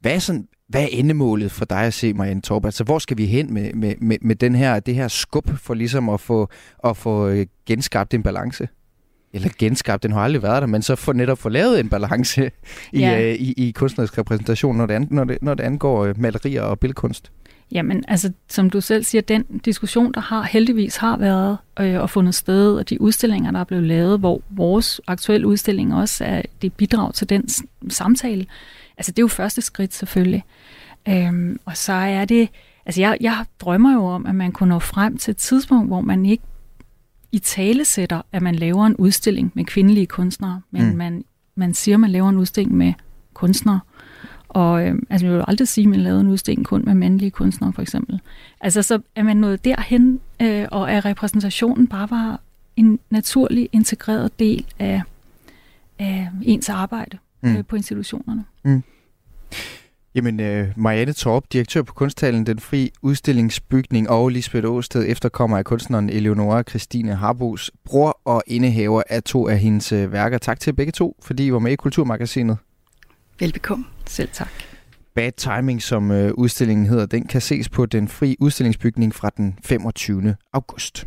[0.00, 2.64] hvad er sådan, hvad er endemålet for dig at se, Marianne Torp?
[2.64, 5.74] Altså, hvor skal vi hen med, med, med, med den her, det her skub for
[5.74, 6.48] ligesom at få,
[6.84, 8.68] at få øh, genskabt en balance?
[9.32, 12.50] Eller genskabt, den har aldrig været der, men så få netop få lavet en balance
[12.92, 13.22] i, ja.
[13.22, 16.62] øh, i, i kunstnerisk repræsentation, når det, an, når det, når det angår øh, malerier
[16.62, 17.32] og billedkunst.
[17.72, 22.10] Jamen, altså, som du selv siger, den diskussion, der har heldigvis har været øh, og
[22.10, 26.42] fundet sted, og de udstillinger, der er blevet lavet, hvor vores aktuelle udstilling også er
[26.62, 27.48] det bidrag til den
[27.88, 28.46] samtale,
[28.98, 30.44] altså det er jo første skridt selvfølgelig.
[31.08, 32.48] Øhm, og så er det,
[32.86, 36.00] altså jeg, jeg drømmer jo om, at man kunne nå frem til et tidspunkt, hvor
[36.00, 36.44] man ikke
[37.32, 40.96] i tale sætter, at man laver en udstilling med kvindelige kunstnere, men mm.
[40.96, 42.92] man, man siger, at man laver en udstilling med
[43.34, 43.80] kunstnere.
[44.48, 46.94] Og øh, altså, jeg vil jo aldrig sige, at man lavede en udstilling kun med
[46.94, 48.20] mandlige kunstnere, for eksempel.
[48.60, 52.40] Altså, så er man nået derhen, øh, og at repræsentationen bare var
[52.76, 55.02] en naturlig integreret del af,
[55.98, 57.56] af ens arbejde mm.
[57.56, 58.44] øh, på institutionerne.
[58.64, 58.82] Mm.
[60.14, 65.64] Jamen, øh, Marianne Torp, direktør på Kunsthallen Den Fri Udstillingsbygning, og Lisbeth Åsted, efterkommer af
[65.64, 70.38] kunstneren Eleonora Christine Harbos, bror og indehaver af to af hendes øh, værker.
[70.38, 72.56] Tak til begge to, fordi I var med i Kulturmagasinet.
[73.40, 73.84] Velbekomme.
[74.06, 74.50] Selv tak.
[75.14, 79.58] Bad Timing, som øh, udstillingen hedder, den kan ses på Den Fri Udstillingsbygning fra den
[79.64, 80.36] 25.
[80.52, 81.06] august.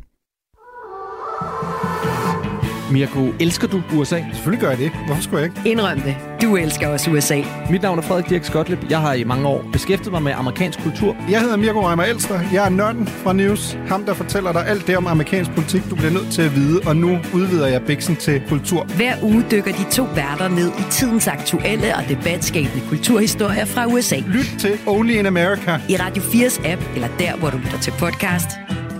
[2.91, 4.19] Mirko, elsker du USA?
[4.33, 4.91] Selvfølgelig gør jeg det.
[5.05, 5.69] Hvorfor skulle jeg ikke?
[5.69, 6.15] Indrøm det.
[6.41, 7.41] Du elsker også USA.
[7.69, 8.79] Mit navn er Frederik Dirk Skotlip.
[8.89, 11.15] Jeg har i mange år beskæftiget mig med amerikansk kultur.
[11.29, 12.39] Jeg hedder Mirko Reimer Elster.
[12.53, 13.77] Jeg er nørden fra News.
[13.87, 16.81] Ham, der fortæller dig alt det om amerikansk politik, du bliver nødt til at vide.
[16.85, 18.83] Og nu udvider jeg biksen til kultur.
[18.83, 24.15] Hver uge dykker de to værter ned i tidens aktuelle og debatskabende kulturhistorier fra USA.
[24.27, 25.79] Lyt til Only in America.
[25.89, 28.49] I Radio 4's app, eller der, hvor du lytter til podcast.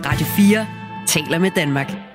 [0.06, 0.67] Radio 4
[1.08, 2.11] taler med Danmark.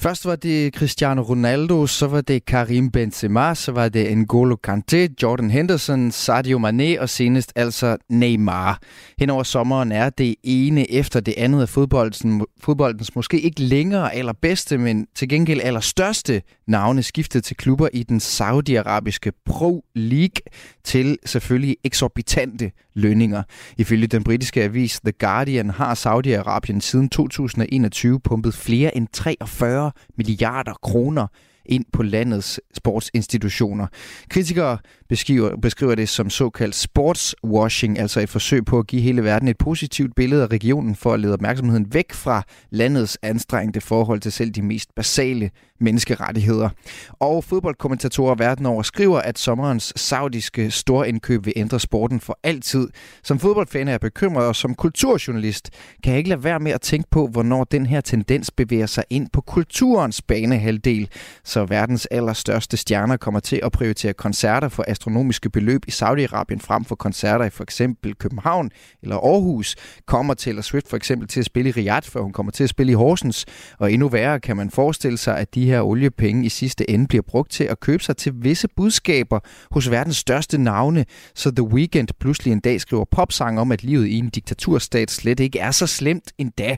[0.00, 5.14] Først var det Cristiano Ronaldo, så var det Karim Benzema, så var det N'Golo Kanté,
[5.22, 8.80] Jordan Henderson, Sadio Mane og senest altså Neymar.
[9.18, 14.14] Hen over sommeren er det ene efter det andet af fodboldens, fodboldens måske ikke længere
[14.14, 20.42] allerbedste, men til gengæld allerstørste navne skiftet til klubber i den saudiarabiske Pro League
[20.84, 23.42] til selvfølgelig eksorbitante lønninger.
[23.78, 30.74] Ifølge den britiske avis The Guardian har Saudi-Arabien siden 2021 pumpet flere end 43 milliarder
[30.82, 31.26] kroner
[31.68, 33.86] ind på landets sportsinstitutioner.
[34.30, 34.78] Kritikere
[35.08, 39.58] beskriver, beskriver det som såkaldt sportswashing, altså et forsøg på at give hele verden et
[39.58, 44.50] positivt billede af regionen for at lede opmærksomheden væk fra landets anstrengte forhold til selv
[44.50, 45.50] de mest basale
[45.80, 46.68] menneskerettigheder.
[47.12, 52.88] Og fodboldkommentatorer verden over skriver, at sommerens saudiske storindkøb vil ændre sporten for altid.
[53.22, 55.70] Som fodboldfan er jeg bekymret, og som kulturjournalist
[56.02, 59.04] kan jeg ikke lade være med at tænke på, hvornår den her tendens bevæger sig
[59.10, 61.08] ind på kulturens banehalvdel,
[61.44, 66.84] så verdens allerstørste stjerner kommer til at prioritere koncerter for astronomiske beløb i Saudi-Arabien frem
[66.84, 68.70] for koncerter i for eksempel København
[69.02, 69.76] eller Aarhus.
[70.06, 72.70] Kommer Taylor Swift for eksempel til at spille i Riyadh, før hun kommer til at
[72.70, 73.46] spille i Horsens.
[73.78, 77.22] Og endnu værre kan man forestille sig, at de her oliepenge i sidste ende bliver
[77.22, 79.40] brugt til at købe sig til visse budskaber
[79.70, 84.06] hos verdens største navne, så The Weeknd pludselig en dag skriver popsang om, at livet
[84.06, 86.76] i en diktaturstat slet ikke er så slemt endda.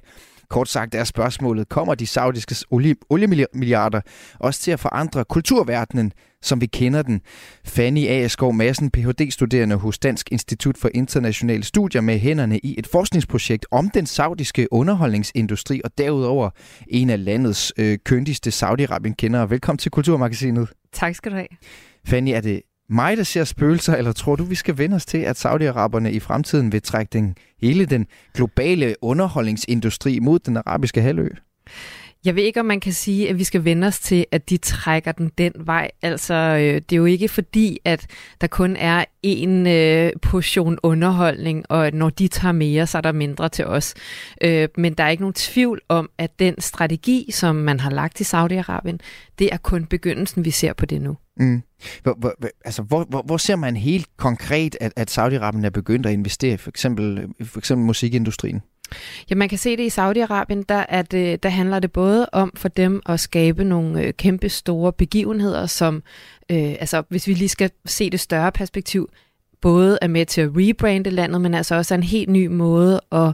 [0.50, 4.00] Kort sagt er spørgsmålet, kommer de saudiske olie, oliemilliarder
[4.38, 7.20] også til at forandre kulturverdenen, som vi kender den?
[7.64, 8.28] Fanny A.
[8.28, 13.90] Skov Madsen, Ph.D.-studerende hos Dansk Institut for Internationale Studier med hænderne i et forskningsprojekt om
[13.90, 16.50] den saudiske underholdningsindustri, og derudover
[16.88, 19.50] en af landets øh, køndigste Saudi-Arabien-kendere.
[19.50, 20.68] Velkommen til Kulturmagasinet.
[20.92, 21.48] Tak skal du have.
[22.06, 25.18] Fanny, er det mig, der ser spøgelser, eller tror du, vi skal vende os til,
[25.18, 31.28] at Saudi-Araberne i fremtiden vil trække den, hele den globale underholdningsindustri mod den arabiske halvø?
[32.24, 34.56] Jeg ved ikke, om man kan sige, at vi skal vende os til, at de
[34.56, 35.90] trækker den den vej.
[36.02, 38.06] Altså, øh, det er jo ikke fordi, at
[38.40, 43.12] der kun er en øh, portion underholdning, og når de tager mere, så er der
[43.12, 43.94] mindre til os.
[44.42, 48.20] Øh, men der er ikke nogen tvivl om, at den strategi, som man har lagt
[48.20, 48.98] i Saudi-Arabien,
[49.38, 51.16] det er kun begyndelsen, vi ser på det nu.
[51.36, 51.62] Mm.
[52.02, 56.06] Hvor, hvor, altså, hvor, hvor, hvor ser man helt konkret, at, at Saudi-Arabien er begyndt
[56.06, 58.62] at investere i for eksempel, for eksempel musikindustrien?
[59.30, 62.52] Ja, man kan se det i Saudi-Arabien, der, er det, der handler det både om
[62.56, 66.02] for dem at skabe nogle øh, kæmpe store begivenheder, som,
[66.50, 69.08] øh, altså hvis vi lige skal se det større perspektiv,
[69.60, 73.00] både er med til at rebrande landet, men altså også er en helt ny måde
[73.12, 73.32] at,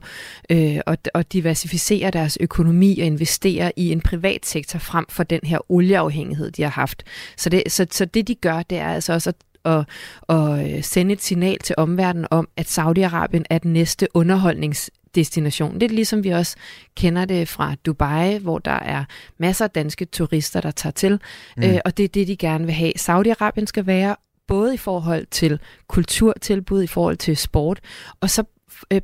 [0.50, 5.40] øh, at, at diversificere deres økonomi og investere i en privat sektor frem for den
[5.44, 7.02] her olieafhængighed, de har haft.
[7.36, 9.36] Så det, så, så det de gør, det er altså også at
[9.66, 9.84] at,
[10.28, 15.74] at sende et signal til omverdenen om, at Saudi-Arabien er den næste underholdnings destination.
[15.74, 16.56] Det er ligesom vi også
[16.96, 19.04] kender det fra Dubai, hvor der er
[19.38, 21.20] masser af danske turister, der tager til.
[21.56, 21.62] Mm.
[21.62, 22.92] Øh, og det er det, de gerne vil have.
[22.98, 27.80] Saudi-Arabien skal være både i forhold til kulturtilbud, i forhold til sport,
[28.20, 28.44] og så
[28.92, 29.00] øh,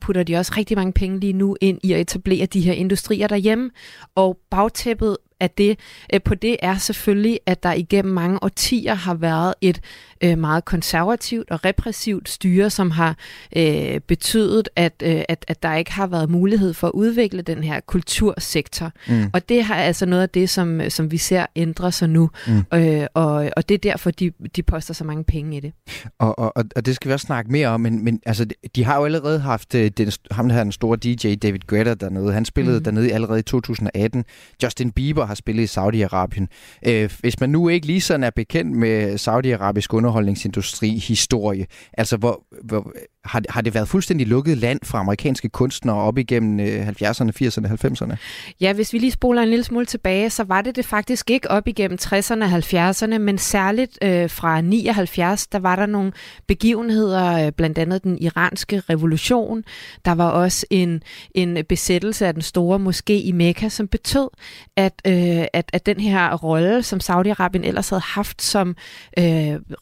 [0.00, 3.26] putter de også rigtig mange penge lige nu ind i at etablere de her industrier
[3.26, 3.70] derhjemme.
[4.14, 5.78] Og bagtæppet at det,
[6.14, 9.80] øh, på det er selvfølgelig, at der igennem mange årtier har været et
[10.24, 13.16] øh, meget konservativt og repressivt styre, som har
[13.56, 17.64] øh, betydet, at, øh, at, at der ikke har været mulighed for at udvikle den
[17.64, 18.92] her kultursektor.
[19.08, 19.30] Mm.
[19.32, 22.30] Og det har altså noget af det, som, som vi ser ændre sig nu.
[22.46, 22.64] Mm.
[22.74, 25.72] Øh, og, og det er derfor, de, de poster så mange penge i det.
[26.18, 28.98] Og, og, og det skal vi også snakke mere om, men, men altså, de har
[28.98, 32.32] jo allerede haft øh, den, ham her, den store DJ, David Guetta dernede.
[32.32, 32.84] Han spillede mm.
[32.84, 34.24] dernede allerede i 2018.
[34.62, 36.46] Justin Bieber har spillet i Saudi-Arabien.
[36.86, 42.44] Øh, hvis man nu ikke lige sådan er bekendt med Saudi-Arabisk underholdningsindustri historie, altså hvor,
[42.64, 42.92] hvor
[43.24, 48.16] har, har det været fuldstændig lukket land for amerikanske kunstnere op igennem 70'erne, 80'erne, 90'erne?
[48.60, 51.50] Ja, hvis vi lige spoler en lille smule tilbage, så var det det faktisk ikke
[51.50, 56.12] op igennem 60'erne og 70'erne, men særligt øh, fra 79, der var der nogle
[56.46, 59.64] begivenheder, øh, blandt andet den iranske revolution.
[60.04, 61.02] Der var også en,
[61.34, 64.28] en besættelse af den store moské i Mekka, som betød,
[64.76, 68.76] at, øh, at, at den her rolle, som Saudi-Arabien ellers havde haft som
[69.18, 69.24] øh,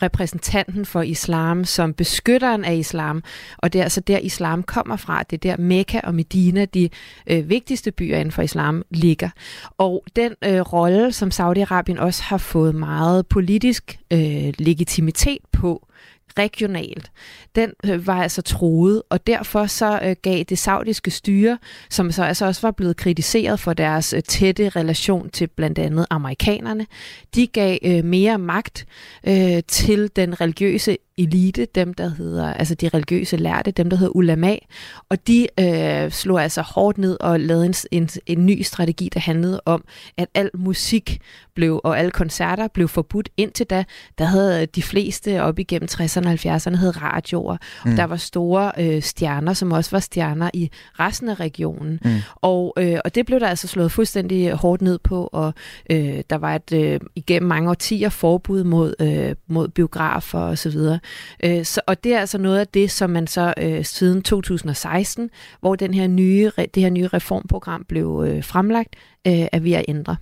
[0.02, 3.22] repræsentanten for islam, som beskytteren af islam,
[3.58, 5.22] og det er altså der, islam kommer fra.
[5.22, 6.88] Det er der Mekka og Medina, de
[7.26, 9.30] øh, vigtigste byer inden for islam, ligger.
[9.78, 15.86] Og den øh, rolle, som Saudi-Arabien også har fået meget politisk øh, legitimitet på,
[16.38, 17.10] regionalt,
[17.56, 21.58] den øh, var altså troet, og derfor så øh, gav det saudiske styre,
[21.90, 26.06] som så altså også var blevet kritiseret for deres øh, tætte relation til blandt andet
[26.10, 26.86] amerikanerne,
[27.34, 28.86] de gav øh, mere magt
[29.26, 34.16] øh, til den religiøse elite, dem der hedder, altså de religiøse lærte, dem der hedder
[34.16, 34.56] ulama,
[35.08, 39.20] og de øh, slog altså hårdt ned og lavede en, en, en ny strategi, der
[39.20, 39.84] handlede om,
[40.16, 41.20] at al musik
[41.54, 43.28] blev, og alle koncerter blev forbudt.
[43.36, 43.84] Indtil da,
[44.18, 47.90] der havde de fleste op igennem 60'erne og 70'erne havde radioer, mm.
[47.90, 52.00] og der var store øh, stjerner, som også var stjerner i resten af regionen.
[52.04, 52.10] Mm.
[52.34, 55.54] Og, øh, og det blev der altså slået fuldstændig hårdt ned på, og
[55.90, 60.70] øh, der var et øh, igennem mange årtier forbud mod, øh, mod biografer og så
[60.70, 60.98] videre.
[61.44, 65.30] Øh, så, og det er altså noget af det, som man så øh, siden 2016,
[65.60, 68.96] hvor den her nye, det her nye reformprogram blev øh, fremlagt,
[69.26, 70.16] øh, er ved at ændre.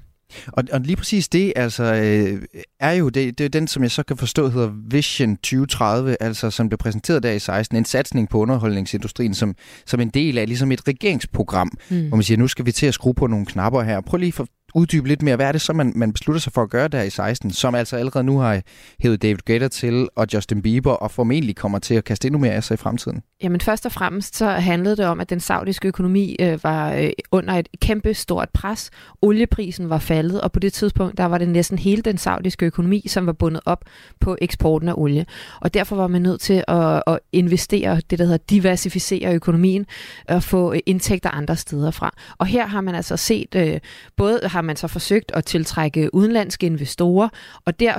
[0.46, 2.42] Og, og lige præcis det, altså, øh,
[2.80, 6.50] er jo det, det er den, som jeg så kan forstå hedder Vision 2030, altså
[6.50, 9.54] som blev præsenteret der i 16, en satsning på underholdningsindustrien som,
[9.86, 12.08] som en del af ligesom et regeringsprogram, mm.
[12.08, 14.00] hvor man siger, nu skal vi til at skrue på nogle knapper her.
[14.00, 16.62] Prøv lige for, uddybe lidt mere, hvad er det så, man, man beslutter sig for
[16.62, 18.60] at gøre der i 16, som altså allerede nu har
[19.00, 22.52] hævet David Guetta til, og Justin Bieber, og formentlig kommer til at kaste endnu mere
[22.52, 23.22] af sig i fremtiden?
[23.42, 27.10] Jamen først og fremmest så handlede det om, at den saudiske økonomi øh, var øh,
[27.32, 28.90] under et kæmpe stort pres.
[29.22, 33.04] Olieprisen var faldet, og på det tidspunkt, der var det næsten hele den saudiske økonomi,
[33.08, 33.84] som var bundet op
[34.20, 35.26] på eksporten af olie.
[35.60, 39.86] Og derfor var man nødt til at, at investere, det der hedder diversificere økonomien,
[40.28, 42.14] og få indtægter andre steder fra.
[42.38, 43.80] Og her har man altså set, øh,
[44.16, 47.28] både har man så forsøgt at tiltrække udenlandske investorer,
[47.64, 47.98] og der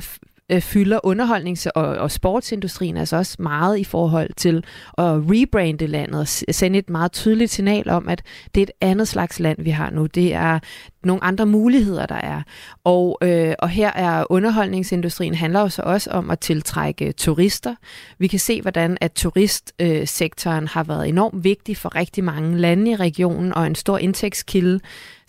[0.51, 4.57] øh, fylder underholdnings- og, og sportsindustrien altså også meget i forhold til
[4.97, 8.23] at rebrande landet og sende et meget tydeligt signal om, at
[8.55, 10.05] det er et andet slags land, vi har nu.
[10.05, 10.59] Det er
[11.03, 12.41] nogle andre muligheder, der er.
[12.83, 17.75] Og, øh, og her er underholdningsindustrien handler jo så også om at tiltrække turister.
[18.19, 22.91] Vi kan se, hvordan at turistsektoren øh, har været enormt vigtig for rigtig mange lande
[22.91, 24.79] i regionen og en stor indtægtskilde.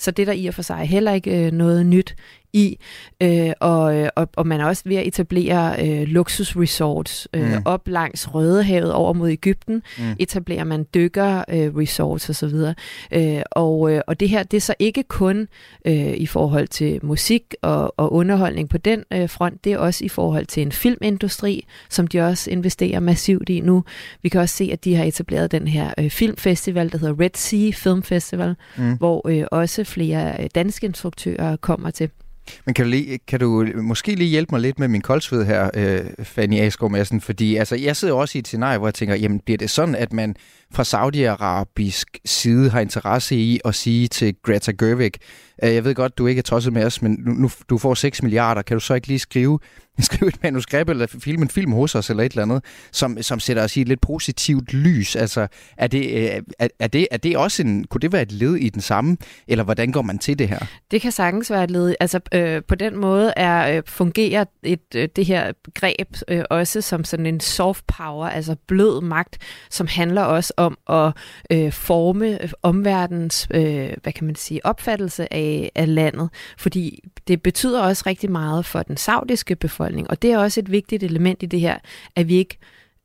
[0.03, 2.17] Så det er der i og for sig heller ikke øh, noget nyt
[2.53, 2.79] i,
[3.23, 7.63] øh, og, øh, og, og man er også ved at etablere øh, luksusresorts øh, mm.
[7.65, 10.05] op langs Rødehavet over mod Ægypten, mm.
[10.19, 12.55] etablerer man dykker øh, resorts osv.
[13.13, 15.49] Øh, og, øh, og det her, det er så ikke kun
[15.85, 20.05] øh, i forhold til musik og, og underholdning på den øh, front, det er også
[20.05, 23.85] i forhold til en filmindustri, som de også investerer massivt i nu.
[24.23, 27.31] Vi kan også se, at de har etableret den her øh, filmfestival, der hedder Red
[27.35, 28.97] Sea Film Festival, mm.
[28.97, 32.11] hvor øh, også flere øh, danske instruktører kommer til.
[32.65, 35.71] Men kan du, lige, kan du måske lige hjælpe mig lidt med min koldsved her,
[35.75, 37.21] øh, Fanny Asgaard Madsen?
[37.21, 39.95] Fordi altså, jeg sidder også i et scenarie, hvor jeg tænker, jamen bliver det sådan,
[39.95, 40.37] at man
[40.75, 45.13] fra saudiarabisk side har interesse i at sige til Greta Gerwig,
[45.65, 47.95] Øh, jeg ved godt, du ikke er tosset med os, men nu, nu du får
[47.95, 49.59] 6 milliarder, kan du så ikke lige skrive,
[49.99, 53.41] skrive et manuskript eller filme en film hos os eller et eller andet, som, som
[53.41, 55.17] sætter os i et lidt positivt lys?
[55.17, 55.47] Altså,
[55.77, 58.57] er det, øh, er, er, det, er det også en, kunne det være et led
[58.57, 59.17] i den samme,
[59.49, 60.59] eller hvordan går man til det her?
[60.91, 61.95] Det kan sagtens være et led.
[62.01, 66.81] Altså, øh, på den måde er øh, fungerer et, øh, det her greb øh, også
[66.81, 69.39] som sådan en soft power, altså blød magt,
[69.71, 71.13] som handler også om at
[71.53, 75.42] øh, forme omverdens, øh, hvad kan man sige, opfattelse af,
[75.75, 76.29] af landet.
[76.59, 80.71] Fordi det betyder også rigtig meget for den saudiske befolkning, og det er også et
[80.71, 81.79] vigtigt element i det her,
[82.17, 82.59] at vi ikke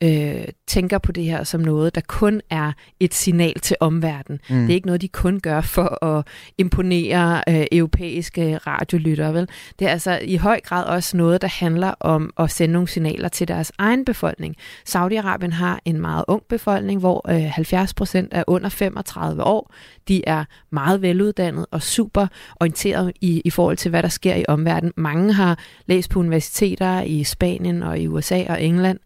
[0.04, 4.40] øh, tænker på det her som noget, der kun er et signal til omverdenen.
[4.50, 4.62] Mm.
[4.62, 6.28] Det er ikke noget, de kun gør for at
[6.58, 9.34] imponere øh, europæiske radiolyttere.
[9.34, 9.50] Vel?
[9.80, 13.30] Det er altså i høj grad også noget, der handler om at sende nogle signaler
[13.30, 14.56] til deres egen befolkning.
[14.90, 19.74] Saudi-Arabien har en meget ung befolkning, hvor øh, 70 procent er under 35 år.
[20.08, 22.28] De er meget veluddannet og super
[22.60, 24.94] orienteret i, i forhold til, hvad der sker i omverdenen.
[24.98, 29.00] Mange har læst på universiteter i Spanien og i USA og England.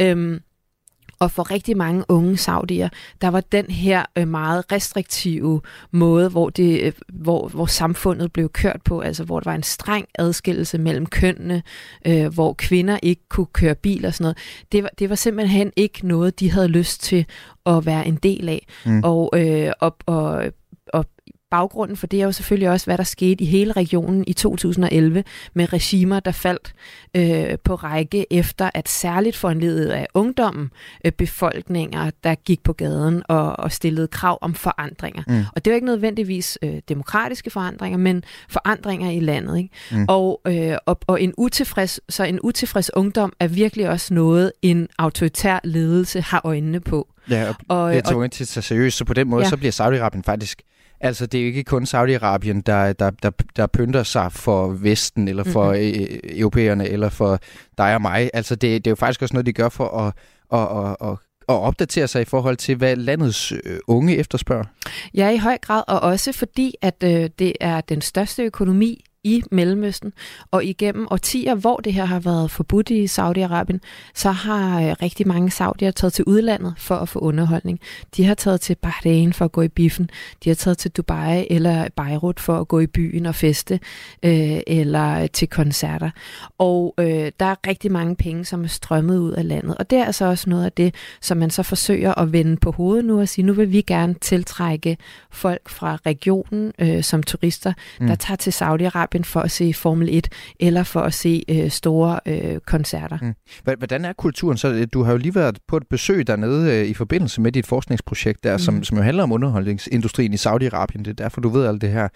[0.00, 0.35] Øhm,
[1.18, 2.88] og for rigtig mange unge saudier,
[3.20, 5.60] der var den her øh, meget restriktive
[5.90, 9.62] måde, hvor, det, øh, hvor, hvor samfundet blev kørt på, altså hvor der var en
[9.62, 11.62] streng adskillelse mellem kønnene,
[12.06, 14.38] øh, hvor kvinder ikke kunne køre bil og sådan noget.
[14.72, 17.26] Det var, det var simpelthen ikke noget, de havde lyst til
[17.66, 18.66] at være en del af.
[18.86, 19.00] Mm.
[19.04, 20.44] Og, øh, og, og,
[20.92, 21.04] og
[21.56, 25.24] baggrunden for det er jo selvfølgelig også, hvad der skete i hele regionen i 2011
[25.54, 26.72] med regimer, der faldt
[27.16, 30.70] øh, på række efter, at særligt foranledet af ungdommen
[31.04, 35.22] øh, befolkninger, der gik på gaden og, og stillede krav om forandringer.
[35.26, 35.44] Mm.
[35.56, 39.58] Og det var ikke nødvendigvis øh, demokratiske forandringer, men forandringer i landet.
[39.58, 39.70] Ikke?
[39.92, 40.04] Mm.
[40.08, 44.88] Og, øh, og, og en utilfreds, så en utilfreds ungdom er virkelig også noget, en
[44.98, 47.08] autoritær ledelse har øjnene på.
[47.30, 49.48] Ja, og, og det er tvunget til at tage seriøst, så på den måde, ja.
[49.48, 50.62] så bliver Saudi-Arabien faktisk
[51.00, 55.28] Altså, det er jo ikke kun Saudi-Arabien, der, der, der, der pynter sig for Vesten,
[55.28, 56.20] eller for mm-hmm.
[56.24, 57.38] europæerne, eller for
[57.78, 58.30] dig og mig.
[58.34, 60.12] Altså, det, det er jo faktisk også noget, de gør for at,
[60.52, 61.18] at, at, at
[61.48, 64.64] at opdatere sig i forhold til, hvad landets øh, unge efterspørger?
[65.14, 69.42] Ja, i høj grad, og også fordi, at øh, det er den største økonomi i
[69.50, 70.12] Mellemøsten.
[70.50, 73.78] Og igennem årtier, hvor det her har været forbudt i Saudi-Arabien,
[74.14, 77.80] så har øh, rigtig mange saudier taget til udlandet for at få underholdning.
[78.16, 80.10] De har taget til Bahrain for at gå i biffen.
[80.44, 83.80] De har taget til Dubai eller Beirut for at gå i byen og feste,
[84.22, 86.10] øh, eller til koncerter.
[86.58, 89.76] Og øh, der er rigtig mange penge, som er strømmet ud af landet.
[89.76, 92.70] Og det er altså også noget af det, som man så forsøger at vende på
[92.70, 94.96] hovedet nu og sige, nu vil vi gerne tiltrække
[95.30, 98.16] folk fra regionen øh, som turister, der mm.
[98.16, 100.28] tager til Saudi-Arabien Australien for at se Formel 1,
[100.60, 103.18] eller for at se øh, store øh, koncerter.
[103.22, 103.34] Mm.
[103.78, 104.86] Hvordan er kulturen så?
[104.92, 108.44] Du har jo lige været på et besøg dernede øh, i forbindelse med dit forskningsprojekt
[108.44, 108.58] der, mm.
[108.58, 110.98] som, som jo handler om underholdningsindustrien i Saudi-Arabien.
[110.98, 112.08] Det er derfor, du ved alt det her.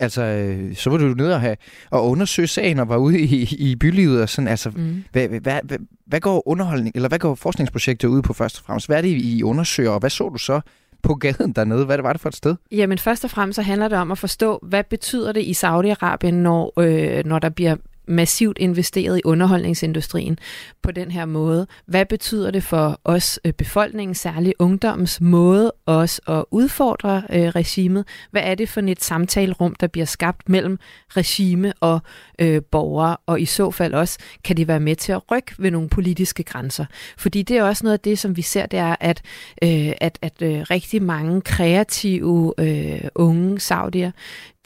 [0.00, 1.56] Altså, øh, så var du nede og, have,
[1.90, 4.48] og undersøge sagen og var ude i, i bylivet og sådan.
[4.48, 5.04] Altså, mm.
[5.12, 8.86] hvad, hvad, hvad, hvad går underholdning, eller hvad går forskningsprojektet ud på først og fremmest?
[8.86, 10.60] Hvad er det, I undersøger, og hvad så du så
[11.02, 11.84] på gaden dernede?
[11.84, 12.56] Hvad var det for et sted?
[12.72, 16.30] Jamen først og fremmest så handler det om at forstå, hvad betyder det i Saudi-Arabien,
[16.30, 17.76] når, øh, når der bliver
[18.08, 20.38] massivt investeret i underholdningsindustrien
[20.82, 21.66] på den her måde.
[21.86, 28.04] Hvad betyder det for os øh, befolkningen, særligt ungdommens måde også at udfordre øh, regimet?
[28.30, 30.78] Hvad er det for et samtalerum, der bliver skabt mellem
[31.08, 32.00] regime og
[32.38, 33.16] øh, borgere?
[33.26, 36.42] Og i så fald også, kan det være med til at rykke ved nogle politiske
[36.42, 36.86] grænser?
[37.18, 39.22] Fordi det er også noget af det, som vi ser, det er, at,
[39.64, 44.10] øh, at, at øh, rigtig mange kreative øh, unge saudier,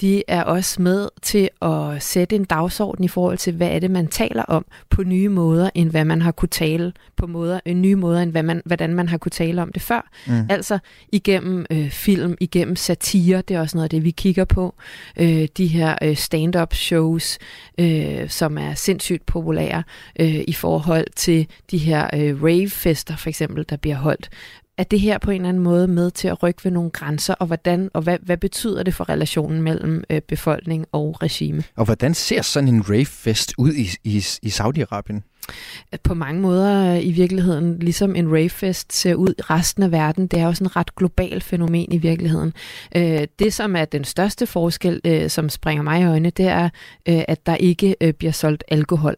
[0.03, 3.91] de er også med til at sætte en dagsorden i forhold til, hvad er det,
[3.91, 7.83] man taler om på nye måder, end hvad man har kunne tale på måder, en
[7.83, 10.11] nye måder, end hvad man, hvordan man har kunne tale om det før.
[10.27, 10.47] Mm.
[10.49, 10.79] Altså
[11.13, 14.75] igennem øh, film, igennem satire, det er også noget af det, vi kigger på.
[15.17, 17.39] Øh, de her øh, stand-up shows,
[17.79, 19.83] øh, som er sindssygt populære
[20.21, 24.29] øh, i forhold til de her øh, rave-fester, for eksempel, der bliver holdt
[24.79, 27.35] er det her på en eller anden måde med til at rykke ved nogle grænser,
[27.35, 31.63] og hvordan og hvad, hvad betyder det for relationen mellem øh, befolkning og regime?
[31.77, 35.21] Og hvordan ser sådan en rave-fest ud i, i, i Saudi-Arabien?
[36.03, 40.41] På mange måder i virkeligheden, ligesom en ravefest ser ud i resten af verden, det
[40.41, 42.53] er sådan et ret globalt fænomen i virkeligheden.
[42.97, 46.65] Øh, det, som er den største forskel, øh, som springer mig i øjnene, det er,
[47.09, 49.17] øh, at der ikke bliver solgt alkohol.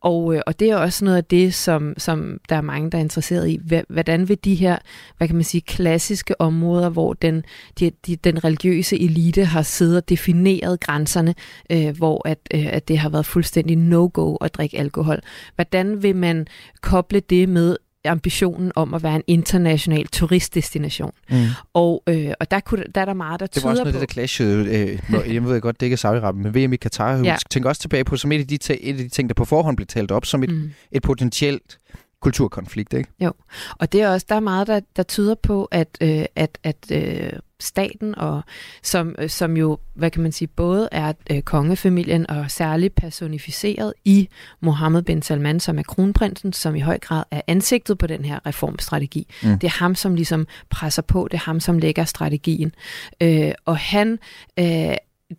[0.00, 2.98] Og, øh, og det er også noget af det, som, som der er mange, der
[2.98, 3.60] er interesseret i.
[3.88, 4.78] Hvordan vil de her,
[5.16, 7.44] hvad kan man sige, klassiske områder, hvor den,
[7.80, 11.34] de, de, den religiøse elite har siddet og defineret grænserne,
[11.70, 15.20] øh, hvor at, øh, at det har været fuldstændig no-go at drikke alkohol.
[15.54, 16.46] Hvordan vil man
[16.80, 17.76] koble det med
[18.06, 21.12] ambitionen om at være en international turistdestination.
[21.30, 21.36] Mm.
[21.74, 23.60] Og, øh, og der, kunne, der er der meget, der tyder på...
[23.60, 24.98] Det var også noget, på, det, der clashede.
[25.16, 27.16] Øh, jeg ved godt, det ikke er saudi men VM i Katar.
[27.24, 27.36] Ja.
[27.50, 29.76] tænker også tilbage på som et af, de, et af de ting, der på forhånd
[29.76, 30.70] blev talt op som et, mm.
[30.92, 31.78] et potentielt
[32.22, 33.10] kulturkonflikt, ikke?
[33.20, 33.32] Jo,
[33.78, 36.76] og det er også, der er meget, der, der tyder på, at, øh, at, at
[36.92, 38.42] øh, staten, og
[38.82, 43.92] som, øh, som jo, hvad kan man sige, både er øh, kongefamilien og særligt personificeret
[44.04, 44.28] i
[44.60, 48.46] Mohammed bin Salman, som er kronprinsen, som i høj grad er ansigtet på den her
[48.46, 49.26] reformstrategi.
[49.42, 49.58] Mm.
[49.58, 52.72] Det er ham, som ligesom presser på, det er ham, som lægger strategien.
[53.20, 54.18] Øh, og han
[54.58, 54.94] øh,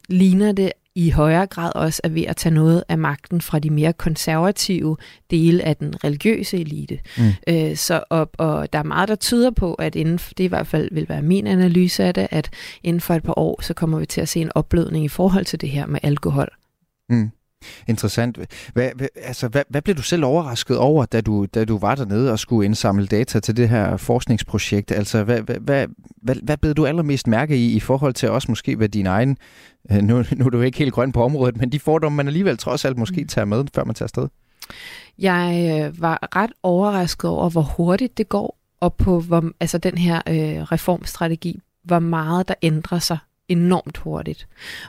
[0.09, 3.69] ligner det i højere grad også er ved at tage noget af magten fra de
[3.69, 4.97] mere konservative
[5.31, 6.99] dele af den religiøse elite.
[7.17, 7.23] Mm.
[7.47, 10.47] Øh, så og, og der er meget, der tyder på, at inden for, det i
[10.47, 12.49] hvert fald vil være min analyse af det, at
[12.83, 15.45] inden for et par år, så kommer vi til at se en opblødning i forhold
[15.45, 16.49] til det her med alkohol.
[17.09, 17.31] Mm.
[17.87, 18.37] Interessant.
[18.73, 21.95] Hvad, hvad, altså, hvad, hvad blev du selv overrasket over, da du, da du var
[21.95, 24.91] dernede og skulle indsamle data til det her forskningsprojekt?
[24.91, 25.87] Altså, hvad, hvad, hvad,
[26.21, 29.37] hvad, hvad blev du allermest mærke i i forhold til også måske, hvad din egen,
[29.91, 32.57] øh, nu, nu er du ikke helt grøn på området, men de fordomme, man alligevel
[32.57, 33.27] trods alt måske mm.
[33.27, 34.27] tager med, før man tager afsted?
[35.19, 39.97] Jeg øh, var ret overrasket over, hvor hurtigt det går, og på hvor, altså den
[39.97, 43.17] her øh, reformstrategi, hvor meget der ændrer sig
[43.49, 44.47] enormt hurtigt.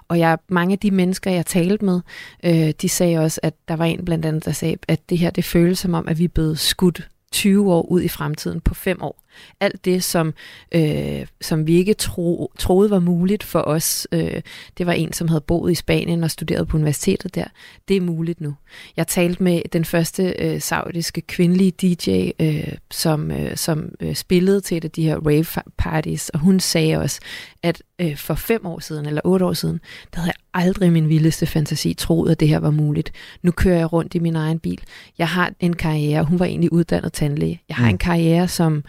[0.09, 2.01] Og jeg, mange af de mennesker, jeg talte med,
[2.45, 5.31] øh, de sagde også, at der var en blandt andet, der sagde, at det her,
[5.31, 8.75] det føles som om, at vi er blevet skudt 20 år ud i fremtiden på
[8.75, 9.25] 5 år.
[9.61, 10.35] Alt det, som,
[10.73, 14.43] øh, som vi ikke tro, troede var muligt for os, øh,
[14.79, 17.45] det var en, som havde boet i Spanien og studeret på universitetet der.
[17.89, 18.55] Det er muligt nu.
[18.97, 24.61] Jeg talte med den første øh, saudiske kvindelige DJ, øh, som, øh, som øh, spillede
[24.61, 27.21] til et af de her rave parties, og hun sagde også,
[27.63, 29.81] at øh, for fem år siden, eller otte år siden,
[30.15, 33.13] der havde jeg aldrig min vildeste fantasi troet, at det her var muligt.
[33.43, 34.81] Nu kører jeg rundt i min egen bil.
[35.19, 37.63] Jeg har en karriere, hun var egentlig uddannet tandlæge.
[37.69, 37.91] Jeg har mm.
[37.91, 38.85] en karriere, som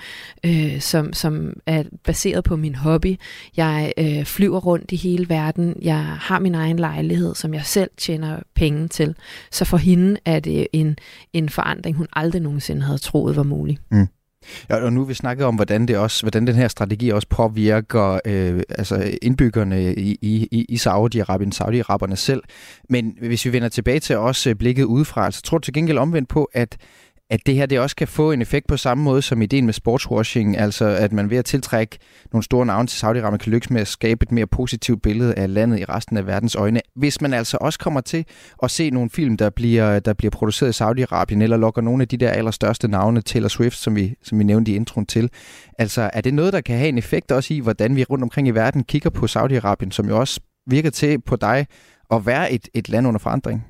[0.45, 3.15] øh, som, som er baseret på min hobby.
[3.57, 5.75] Jeg øh, flyver rundt i hele verden.
[5.81, 9.15] Jeg har min egen lejlighed, som jeg selv tjener penge til.
[9.51, 10.97] Så for hende er det en,
[11.33, 13.77] en forandring, hun aldrig nogensinde havde troet var mulig.
[13.91, 14.07] Mm.
[14.69, 18.19] Ja, og nu vi snakket om, hvordan, det også, hvordan den her strategi også påvirker
[18.25, 22.43] øh, altså indbyggerne i, i, i Saudi-Arabien, Saudi-Araberne selv.
[22.89, 25.97] Men hvis vi vender tilbage til også øh, blikket udefra, så tror du til gengæld
[25.97, 26.77] omvendt på, at
[27.30, 29.73] at det her det også kan få en effekt på samme måde som ideen med
[29.73, 31.97] sportswashing, altså at man ved at tiltrække
[32.34, 35.53] nogle store navne til Saudi-Arabien kan lykkes med at skabe et mere positivt billede af
[35.53, 36.82] landet i resten af verdens øjne.
[36.95, 38.25] Hvis man altså også kommer til
[38.63, 42.07] at se nogle film, der bliver, der bliver produceret i Saudi-Arabien, eller lokker nogle af
[42.07, 45.30] de der allerstørste navne, Taylor Swift, som vi, som vi nævnte i introen til,
[45.80, 48.47] altså er det noget, der kan have en effekt også i, hvordan vi rundt omkring
[48.47, 51.67] i verden kigger på Saudi-Arabien, som jo også virker til på dig
[52.11, 53.68] at være et, et land under forandring?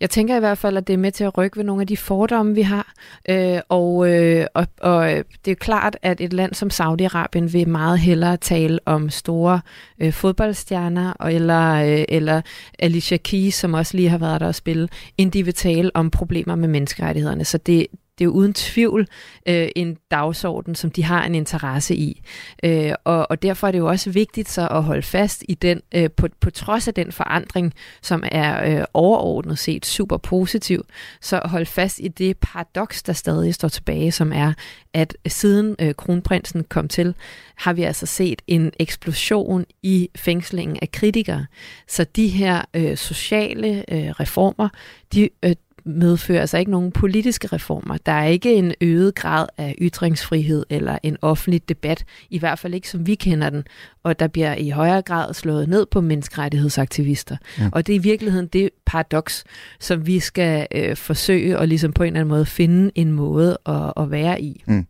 [0.00, 1.86] Jeg tænker i hvert fald, at det er med til at rykke ved nogle af
[1.86, 2.94] de fordomme, vi har.
[3.28, 7.68] Øh, og, øh, og, og øh, det er klart, at et land som Saudi-Arabien vil
[7.68, 9.60] meget hellere tale om store
[10.00, 12.40] øh, fodboldstjerner, eller, øh, eller
[12.78, 14.88] Alicia Keys, som også lige har været der at spille,
[15.18, 17.44] end de vil tale om problemer med menneskerettighederne.
[17.44, 17.86] Så det,
[18.18, 19.06] det er jo uden tvivl
[19.48, 22.22] øh, en dagsorden, som de har en interesse i.
[22.64, 25.80] Øh, og, og derfor er det jo også vigtigt så at holde fast i den,
[25.94, 30.84] øh, på, på trods af den forandring, som er øh, overordnet set super positiv,
[31.20, 34.52] så holde fast i det paradoks, der stadig står tilbage, som er,
[34.94, 37.14] at siden øh, kronprinsen kom til,
[37.54, 41.46] har vi altså set en eksplosion i fængslingen af kritikere.
[41.88, 44.68] Så de her øh, sociale øh, reformer,
[45.12, 45.54] de, øh,
[45.84, 47.96] medfører altså ikke nogen politiske reformer.
[47.96, 52.74] Der er ikke en øget grad af ytringsfrihed eller en offentlig debat, i hvert fald
[52.74, 53.64] ikke som vi kender den,
[54.02, 57.36] og der bliver i højere grad slået ned på menneskerettighedsaktivister.
[57.58, 57.68] Ja.
[57.72, 59.44] Og det er i virkeligheden det paradoks,
[59.80, 63.58] som vi skal øh, forsøge at ligesom på en eller anden måde finde en måde
[63.66, 64.62] at, at være i.
[64.66, 64.86] Mm.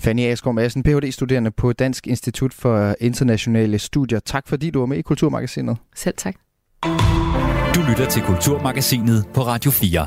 [0.00, 4.20] Fanny Asgaard Madsen, Ph.D.-studerende på Dansk Institut for Internationale Studier.
[4.20, 5.76] Tak fordi du var med i Kulturmagasinet.
[5.94, 6.36] Selv tak.
[7.88, 10.06] Lytter til Kulturmagasinet på Radio 4.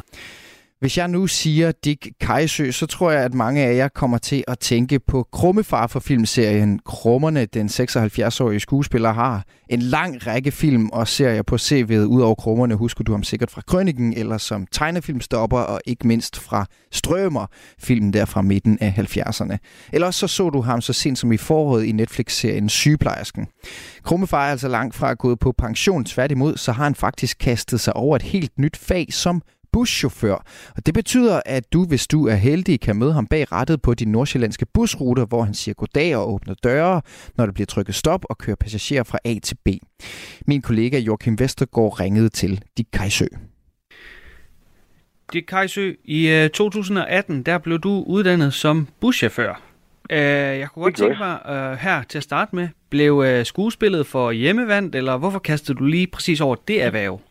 [0.80, 4.44] Hvis jeg nu siger Dick Kajsø, så tror jeg, at mange af jer kommer til
[4.48, 6.80] at tænke på Krummefar for filmserien.
[6.86, 11.94] Krummerne, den 76-årige skuespiller, har en lang række film og serier på CV'et.
[11.94, 16.66] Udover Krummerne husker du ham sikkert fra Krøniken, eller som tegnefilmstopper, og ikke mindst fra
[16.92, 17.46] Strømer,
[17.80, 19.58] filmen der fra midten af 70'erne.
[19.94, 23.48] Eller så så du ham så sent som i foråret i Netflix-serien Sygeplejersken.
[24.04, 26.06] Krummefar er altså langt fra gået på pension.
[26.06, 29.42] Tværtimod, så har han faktisk kastet sig over et helt nyt fag som
[29.72, 30.36] buschauffør.
[30.76, 33.94] Og det betyder, at du, hvis du er heldig, kan møde ham bag rattet på
[33.94, 37.02] de nordsjællandske busruter, hvor han siger goddag og åbner døre,
[37.38, 39.68] når der bliver trykket stop og kører passagerer fra A til B.
[40.48, 43.26] Min kollega Joachim Vestergaard ringede til Dick Kajsø.
[45.34, 49.62] Dick Kajsø, i 2018 der blev du uddannet som buschauffør.
[50.12, 54.32] Uh, jeg kunne godt tænke mig uh, her til at starte med, blev skuespillet for
[54.32, 57.22] hjemmevand, eller hvorfor kastede du lige præcis over det erhverv?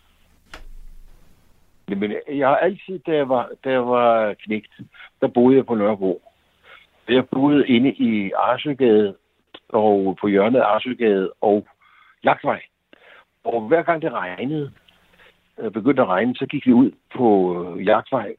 [1.89, 4.73] Jamen, jeg har altid, da jeg var, da jeg var knægt,
[5.21, 6.23] der boede jeg på Nørrebro.
[7.09, 9.17] Jeg boede inde i Arsøgade,
[9.69, 11.67] og på hjørnet af Arsøgade og
[12.25, 12.63] Jagtvej.
[13.45, 14.73] Og hver gang det regnede,
[15.59, 17.27] øh, begyndte at regne, så gik vi ud på
[17.79, 18.35] øh, Jagtvej,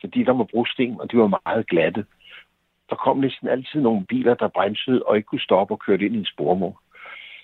[0.00, 2.04] fordi der var brosten, og de var meget glatte
[2.90, 6.14] der kom næsten altid nogle biler, der bremsede og ikke kunne stoppe og kørte ind
[6.14, 6.76] i en sporvogn.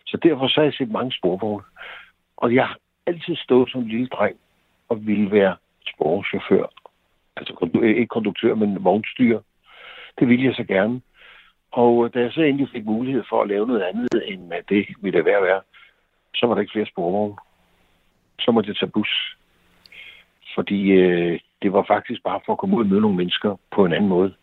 [0.07, 1.65] Så derfor så har jeg set mange sporvogne.
[2.37, 4.37] Og jeg har altid stået som en lille dreng
[4.89, 5.57] og ville være
[5.95, 6.67] sporchauffør.
[7.37, 9.41] Altså ikke konduktør, men vognstyrer.
[10.19, 11.01] Det ville jeg så gerne.
[11.73, 15.25] Og da jeg så endelig fik mulighed for at lave noget andet end det ville
[15.25, 15.61] være være,
[16.35, 17.37] så var der ikke flere sporvogne.
[18.41, 19.37] Så måtte jeg tage bus.
[20.55, 23.85] Fordi øh, det var faktisk bare for at komme ud og møde nogle mennesker på
[23.85, 24.35] en anden måde.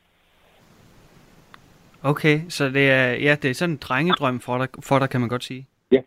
[2.03, 5.19] Okay, så det er, ja, det er sådan en drengedrøm for dig, for dig, kan
[5.19, 5.67] man godt sige.
[5.91, 6.01] Ja.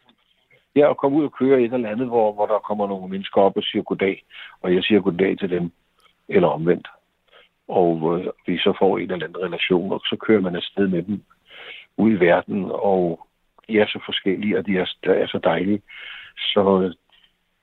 [0.77, 3.41] Ja, at komme ud og køre et eller andet, hvor, hvor der kommer nogle mennesker
[3.41, 4.25] op og siger goddag,
[4.63, 5.73] og jeg siger goddag til dem,
[6.29, 6.89] eller omvendt.
[7.69, 11.03] Og øh, vi så får en eller anden relation, og så kører man afsted med
[11.03, 11.23] dem
[11.97, 13.27] ud i verden, og
[13.69, 15.83] de er så forskellige, og de er, der er så dejlige.
[16.37, 16.95] Så øh,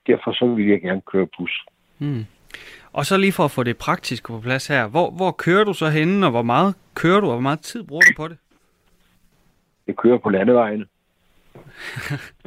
[0.06, 1.64] derfor så vil jeg gerne køre bus.
[1.98, 2.26] Hmm.
[2.92, 5.72] Og så lige for at få det praktiske på plads her, hvor, hvor kører du
[5.72, 8.38] så henne, og hvor meget kører du, og hvor meget tid bruger du på det?
[9.86, 10.86] Jeg kører på landevejene.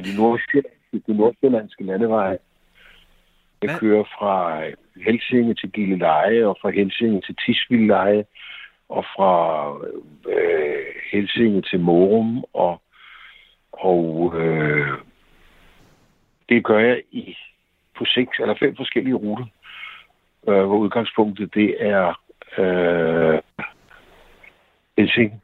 [0.05, 2.37] De, nordsjællandske, de nordsjællandske landeveje.
[3.61, 3.79] Jeg Hvad?
[3.79, 4.63] kører fra
[5.05, 8.25] Helsinge til Gilleleje, og fra Helsinge til Tisvildeleje,
[8.89, 9.73] og fra
[10.29, 12.81] øh, Helsinge til Morum, og,
[13.71, 14.87] og øh,
[16.49, 17.37] det gør jeg i
[17.97, 19.45] på seks eller fem forskellige ruter
[20.47, 22.21] øh, hvor udgangspunktet det er
[22.57, 23.39] øh,
[24.97, 25.41] Helsing.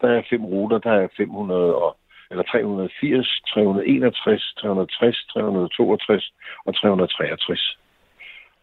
[0.00, 1.96] Der er fem ruter, der er 500 og,
[2.30, 6.32] eller 380, 361, 360, 362
[6.66, 7.78] og 363.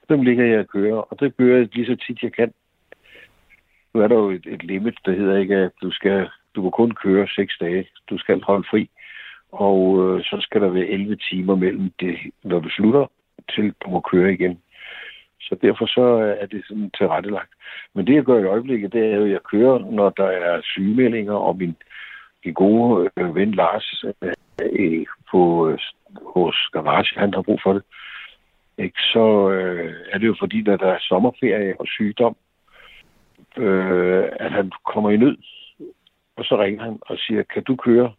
[0.10, 2.54] Dem ligger jeg og kører, og det kører jeg lige så tit jeg kan.
[3.94, 6.70] Nu er der jo et, et limit, der hedder ikke, at du skal du må
[6.70, 7.88] kun køre 6 dage.
[8.10, 8.90] Du skal holde fri.
[9.52, 13.06] Og øh, så skal der være 11 timer mellem det, når du slutter,
[13.56, 14.62] til du må køre igen.
[15.42, 16.06] Så derfor så
[16.42, 17.52] er det sådan tilrettelagt.
[17.94, 20.62] Men det, jeg gør i øjeblikket, det er jo, at jeg kører, når der er
[20.64, 21.76] sygemeldinger, og min,
[22.44, 25.80] de gode øh, ven Lars øh, på, øh,
[26.36, 27.84] hos Garage, han har brug for det.
[28.78, 29.00] Ikke?
[29.00, 32.36] Så øh, er det jo fordi, når der er sommerferie og sygdom,
[33.58, 35.38] øh, at han kommer i nød.
[36.36, 38.14] Og så ringer han og siger, kan du køre?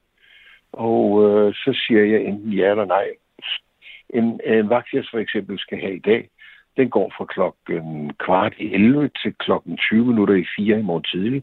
[0.72, 3.06] Og øh, så siger jeg enten ja eller nej.
[4.10, 6.28] En, en vagtjæst for eksempel skal have i dag,
[6.76, 11.04] den går fra klokken kvart i 11 til klokken 20 minutter i 4 i morgen
[11.04, 11.42] tidlig.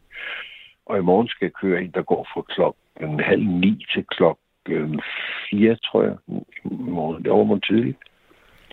[0.86, 5.00] Og i morgen skal jeg køre en, der går fra klokken halv 9 til klokken
[5.50, 6.16] 4, tror jeg.
[6.64, 7.94] I morgen, det er morgen tidlig.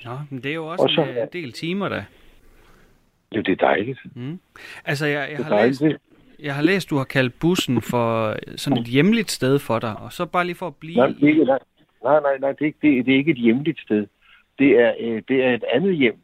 [0.05, 2.05] Ja, men det er jo også, også en øh, del timer, da.
[3.31, 3.99] Ja, det er dejligt.
[4.15, 4.39] Mm.
[4.85, 5.83] Altså, jeg, jeg, har læst,
[6.39, 10.13] jeg har læst, du har kaldt bussen for sådan et hjemligt sted for dig, og
[10.13, 10.95] så bare lige for at blive...
[10.95, 11.59] Nej, det er ikke, nej,
[12.03, 14.07] nej, nej, nej det, er ikke, det, det er ikke et hjemligt sted.
[14.59, 16.17] Det er, øh, det er et andet hjem.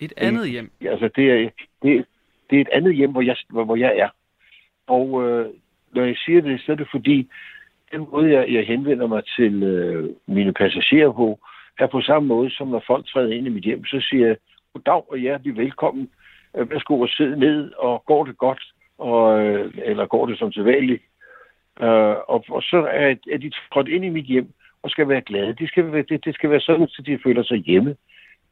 [0.00, 0.70] Et andet hjem?
[0.80, 1.50] Altså, det er,
[1.82, 2.04] det,
[2.50, 4.08] det er et andet hjem, hvor jeg, hvor jeg er.
[4.86, 5.46] Og øh,
[5.92, 7.30] når jeg siger det, så er det fordi,
[7.92, 11.38] den måde, jeg, jeg henvender mig til øh, mine passagerer på,
[11.78, 14.36] er på samme måde, som når folk træder ind i mit hjem, så siger jeg,
[14.72, 16.10] goddag og hjertelig velkommen.
[16.56, 18.62] Øh, værsgo at sidde ned, og går det godt,
[18.98, 21.02] og, øh, eller går det som sædvanligt.
[21.80, 24.48] Øh, og, og så er, er de trådt ind i mit hjem,
[24.82, 25.52] og skal være glade.
[25.52, 27.96] De skal være, det, det skal være sådan, så de føler sig hjemme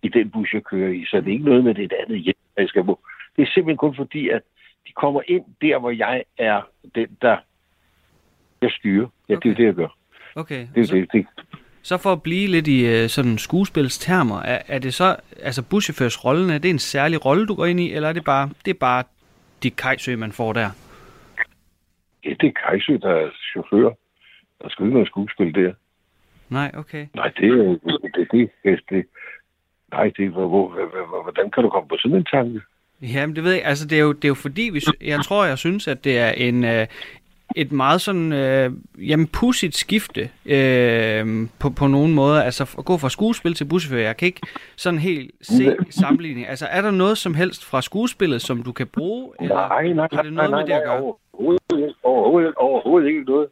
[0.02, 1.04] i den bus, jeg kører i.
[1.04, 3.00] Så det er ikke noget med det andet hjem, jeg skal på.
[3.52, 4.42] Er simpelthen kun fordi, at
[4.86, 6.62] de kommer ind der, hvor jeg er
[6.94, 7.36] den, der
[8.62, 9.08] jeg styrer.
[9.28, 9.48] Ja, okay.
[9.48, 9.96] det er det, jeg gør.
[10.34, 10.66] Okay.
[10.74, 11.26] Det er så, det, det.
[11.82, 16.24] Så for at blive lidt i uh, sådan skuespilstermer, er, er det så, altså buschaufførs
[16.24, 18.70] rollen, er det en særlig rolle, du går ind i, eller er det bare, det
[18.70, 19.04] er bare
[19.62, 20.70] de kajsø, man får der?
[22.24, 23.90] Ja, det er kajsø, der er chauffør.
[24.62, 25.72] Der skal ikke noget skuespil der.
[26.48, 27.06] Nej, okay.
[27.14, 27.80] Nej, det er det,
[28.32, 29.06] det, det, det,
[29.92, 32.60] Nej, det, hvor, hvor, hvordan kan du komme på sådan en tanke?
[33.02, 33.64] Jamen, det ved jeg.
[33.64, 36.18] Altså, det er jo, det er jo fordi, vi, jeg tror, jeg synes, at det
[36.18, 36.86] er en, uh,
[37.56, 38.70] et meget sådan, øh,
[39.10, 42.44] jamen, pudsigt skifte øh, på, på nogen måde.
[42.44, 43.98] Altså at gå fra skuespil til buschauffør.
[43.98, 44.40] Jeg kan ikke
[44.76, 46.48] sådan helt se sammenligning.
[46.48, 49.32] Altså er der noget som helst fra skuespillet, som du kan bruge?
[49.40, 51.14] Eller Nej, nej, har det noget nej, med det at nej, gøre?
[51.32, 53.48] Overhovedet, overhovedet, overhovedet ikke noget.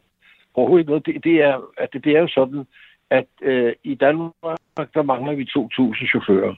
[0.53, 1.05] Overhovedet ikke noget.
[1.05, 2.63] Det, det, er, at det, det er jo sådan,
[3.09, 4.31] at øh, i Danmark,
[4.93, 6.55] der mangler vi 2.000 chauffører.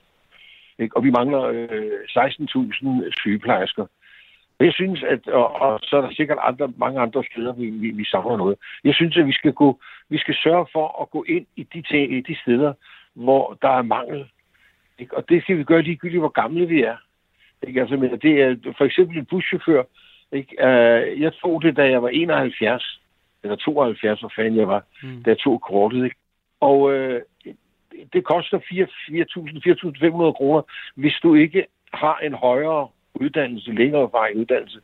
[0.83, 0.97] Ikke?
[0.97, 3.85] Og vi mangler øh, 16.000 sygeplejersker.
[4.59, 7.65] Og jeg synes, at, og, og så er der sikkert andre, mange andre steder, vi,
[7.69, 8.57] vi, vi savner noget.
[8.83, 11.81] Jeg synes, at vi skal, gå, vi skal sørge for at gå ind i de,
[11.81, 12.73] ting, i de steder,
[13.13, 14.25] hvor der er mangel.
[14.99, 15.17] Ikke?
[15.17, 16.97] Og det skal vi gøre ligegyldigt, hvor gamle vi er.
[17.67, 17.81] Ikke?
[17.81, 19.83] Altså, men det er for eksempel en buschauffør.
[20.31, 20.55] Ikke?
[20.59, 22.99] Uh, jeg tog det, da jeg var 71,
[23.43, 25.23] eller 72, hvor fanden jeg var, mm.
[25.23, 26.03] da jeg tog kortet.
[26.03, 26.15] Ikke?
[26.59, 27.15] Og uh,
[28.13, 30.61] det koster 4.000-4.500 kroner,
[30.95, 34.79] hvis du ikke har en højere uddannelse, længere vej uddannelse,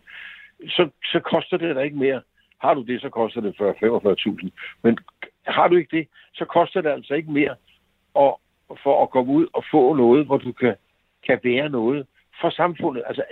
[0.67, 2.21] så, så koster det da ikke mere.
[2.61, 4.49] Har du det, så koster det 40-45.000.
[4.83, 4.97] Men
[5.47, 7.55] har du ikke det, så koster det altså ikke mere
[8.13, 8.39] og,
[8.83, 10.75] for at komme ud og få noget, hvor du kan,
[11.27, 12.05] kan være noget
[12.41, 13.03] for samfundet.
[13.07, 13.23] Altså,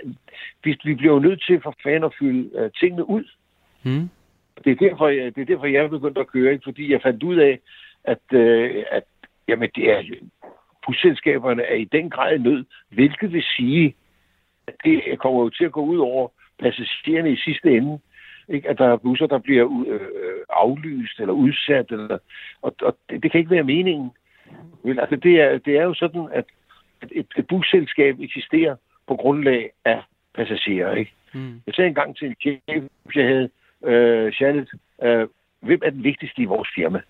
[0.64, 3.24] vi, vi bliver jo nødt til for fanden at fylde uh, tingene ud.
[3.82, 4.08] Mm.
[4.64, 6.64] Det er, derfor, jeg, det er derfor, jeg er begyndt at køre, ikke?
[6.64, 7.58] fordi jeg fandt ud af,
[8.04, 9.04] at, uh, at
[9.48, 10.02] jamen, det er,
[10.86, 13.94] busselskaberne er i den grad nød, hvilket vil sige,
[14.66, 16.28] at det kommer jo til at gå ud over
[16.58, 17.98] passagererne i sidste ende.
[18.48, 18.68] Ikke?
[18.68, 21.90] At der er busser, der bliver øh, aflyst eller udsat.
[21.90, 22.18] Eller,
[22.62, 24.10] og og det, det kan ikke være meningen.
[24.84, 26.44] Men, altså, det, er, det er jo sådan, at
[27.12, 28.76] et, et busselskab eksisterer
[29.08, 30.02] på grundlag af
[30.34, 30.94] passagerer.
[30.94, 31.12] Ikke?
[31.34, 31.60] Mm.
[31.66, 32.82] Jeg sagde engang til en chef,
[33.14, 33.50] jeg havde,
[33.84, 34.68] øh, Janet,
[35.02, 35.28] øh,
[35.60, 37.00] hvem er den vigtigste i vores firma?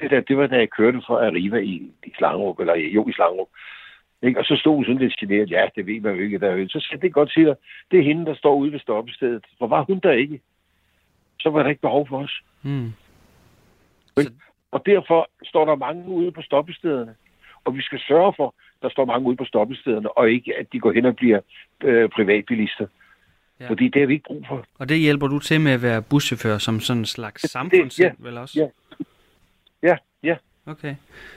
[0.00, 1.74] Det, der, det var, da jeg kørte fra Arriva i,
[2.06, 3.48] i Slangerup, eller jo i Slangerup.
[4.22, 4.40] Ikke?
[4.40, 6.38] Og så stod hun sådan lidt generet, ja, det ved man jo ikke.
[6.38, 6.68] Der.
[6.68, 7.56] Så sagde det godt til dig,
[7.90, 9.44] det er hende, der står ude ved stoppestedet.
[9.58, 10.40] Hvor var hun der ikke?
[11.40, 12.42] Så var der ikke behov for os.
[12.62, 12.92] Mm.
[14.16, 14.32] Så...
[14.70, 17.14] Og derfor står der mange ude på stoppestederne.
[17.64, 20.80] Og vi skal sørge for, der står mange ude på stoppestederne, og ikke, at de
[20.80, 21.40] går hen og bliver
[21.84, 22.86] øh, privatbilister.
[23.60, 23.68] Ja.
[23.68, 24.64] Fordi det har vi ikke brug for.
[24.78, 28.28] Og det hjælper du til med at være buschauffør som sådan en slags samfundssind, ja,
[28.28, 28.60] vel også?
[28.60, 28.68] Ja,
[29.82, 30.36] ja, ja.
[30.66, 30.94] Okay.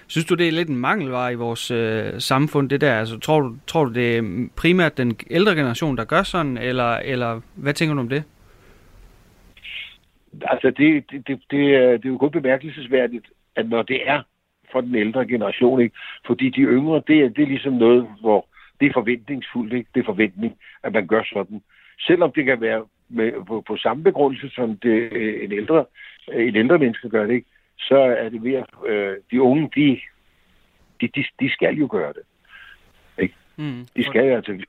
[0.08, 3.00] Synes du, det er lidt en mangelvare i vores øh, samfund, det der?
[3.00, 6.96] Altså, tror, du, tror du, det er primært den ældre generation, der gør sådan, eller,
[6.96, 8.24] eller hvad tænker du om det?
[10.42, 13.26] Altså, det, det, det, det, er, det er jo kun bemærkelsesværdigt,
[13.56, 14.22] at når det er
[14.72, 15.96] for den ældre generation, ikke?
[16.28, 18.48] fordi de yngre, det er, det er ligesom noget, hvor
[18.80, 19.90] det er forventningsfuldt, ikke?
[19.94, 21.62] det er forventning, at man gør sådan.
[22.00, 25.10] Selvom det kan være med, på, på samme begrundelse, som det,
[25.44, 25.86] en, ældre,
[26.34, 27.48] en ældre menneske gør det, ikke?
[27.82, 30.00] Så er det mere, øh, de unge, de,
[31.02, 32.22] de, de, de skal jo gøre det.
[33.24, 33.36] Ikke?
[33.58, 33.86] Mm.
[33.96, 34.66] De skal jo altså...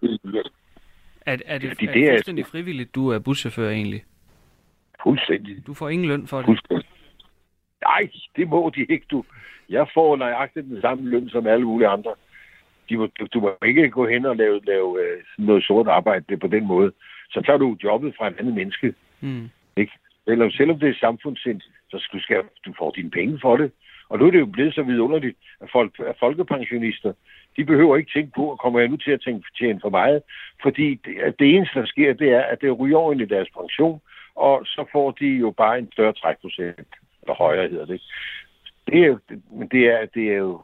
[1.26, 4.04] Er, er det, Fordi er det det er- fuldstændig frivilligt, du er buschauffør egentlig?
[5.02, 5.66] Fuldstændig.
[5.66, 6.46] Du får ingen løn for det?
[6.46, 6.86] Fuldstændig.
[7.82, 9.24] Nej, det må de ikke, du.
[9.68, 12.14] Jeg får nøjagtigt den samme løn som alle mulige andre.
[12.88, 16.24] De må, du, du må ikke gå hen og lave, lave øh, noget sort arbejde
[16.28, 16.92] det på den måde.
[17.30, 18.94] Så tager du jobbet fra et andet menneske.
[19.20, 19.50] Mm.
[19.76, 19.92] Ikke?
[20.26, 21.60] Eller selvom det er samfundssind,
[21.92, 23.72] så skal skal, du får dine penge for det.
[24.08, 27.12] Og nu er det jo blevet så vidunderligt, at, folk, at folkepensionister,
[27.56, 30.22] de behøver ikke tænke på, at kommer jeg nu til at tænke tjene for meget,
[30.62, 34.00] fordi det, det eneste, der sker, det er, at det ryger ind i deres pension,
[34.34, 38.02] og så får de jo bare en større trækprocent, eller højere hedder det.
[38.86, 39.18] Det er jo,
[39.50, 40.62] men det er, det er jo,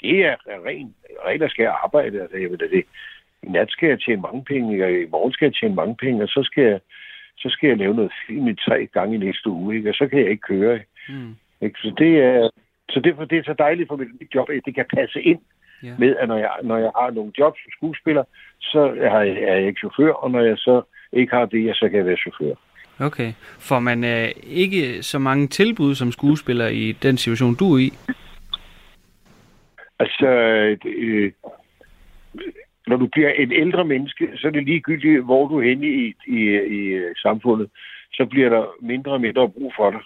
[0.00, 0.94] det er ren,
[1.26, 2.22] ren og skær arbejde.
[2.22, 2.84] Altså, jeg ved, det,
[3.42, 6.22] i nat skal jeg tjene mange penge, og i morgen skal jeg tjene mange penge,
[6.22, 6.80] og så skal jeg,
[7.38, 9.90] så skal jeg lave noget film i tre gange i næste uge, ikke?
[9.90, 10.80] og så kan jeg ikke køre.
[11.08, 11.34] Mm.
[11.60, 11.78] Ikke?
[11.78, 12.50] Så det er,
[12.90, 15.40] så derfor det er så dejligt for mit job, at det kan passe ind
[15.82, 15.94] Ja.
[15.98, 18.24] med, at når jeg, når jeg har nogle jobs som skuespiller,
[18.60, 20.82] så er jeg, er jeg ikke chauffør, og når jeg så
[21.12, 22.54] ikke har det, så kan jeg være chauffør.
[23.00, 23.32] Okay.
[23.58, 27.92] Får man øh, ikke så mange tilbud som skuespiller i den situation, du er i?
[29.98, 30.26] Altså,
[30.86, 31.32] øh,
[32.86, 36.14] når du bliver et ældre menneske, så er det ligegyldigt, hvor du er henne i,
[36.26, 36.40] i,
[36.78, 37.70] i samfundet,
[38.12, 40.00] så bliver der mindre og mindre brug for dig.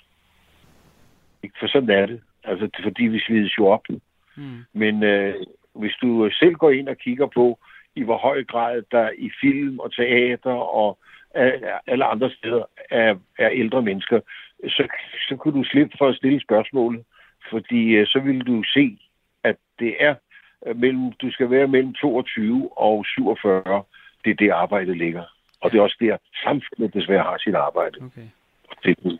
[1.42, 1.56] Ikke?
[1.60, 2.20] For sådan er det.
[2.44, 3.84] Altså, det er fordi vi slides jo op.
[4.36, 4.64] Mm.
[4.72, 5.34] Men øh,
[5.74, 7.58] hvis du selv går ind og kigger på,
[7.96, 10.98] i hvor høj grad der i film og teater og
[11.86, 14.20] alle andre steder er, er ældre mennesker,
[14.68, 14.88] så,
[15.28, 17.04] så kunne du slippe for at stille spørgsmålet.
[17.50, 18.98] Fordi øh, så vil du se,
[19.44, 20.14] at det er
[20.76, 23.82] mellem, du skal være mellem 22 og 47,
[24.24, 25.22] det er det arbejdet ligger.
[25.60, 27.96] Og det er også der, samfundet desværre har sit arbejde.
[28.00, 28.26] Okay.
[28.84, 29.18] Det,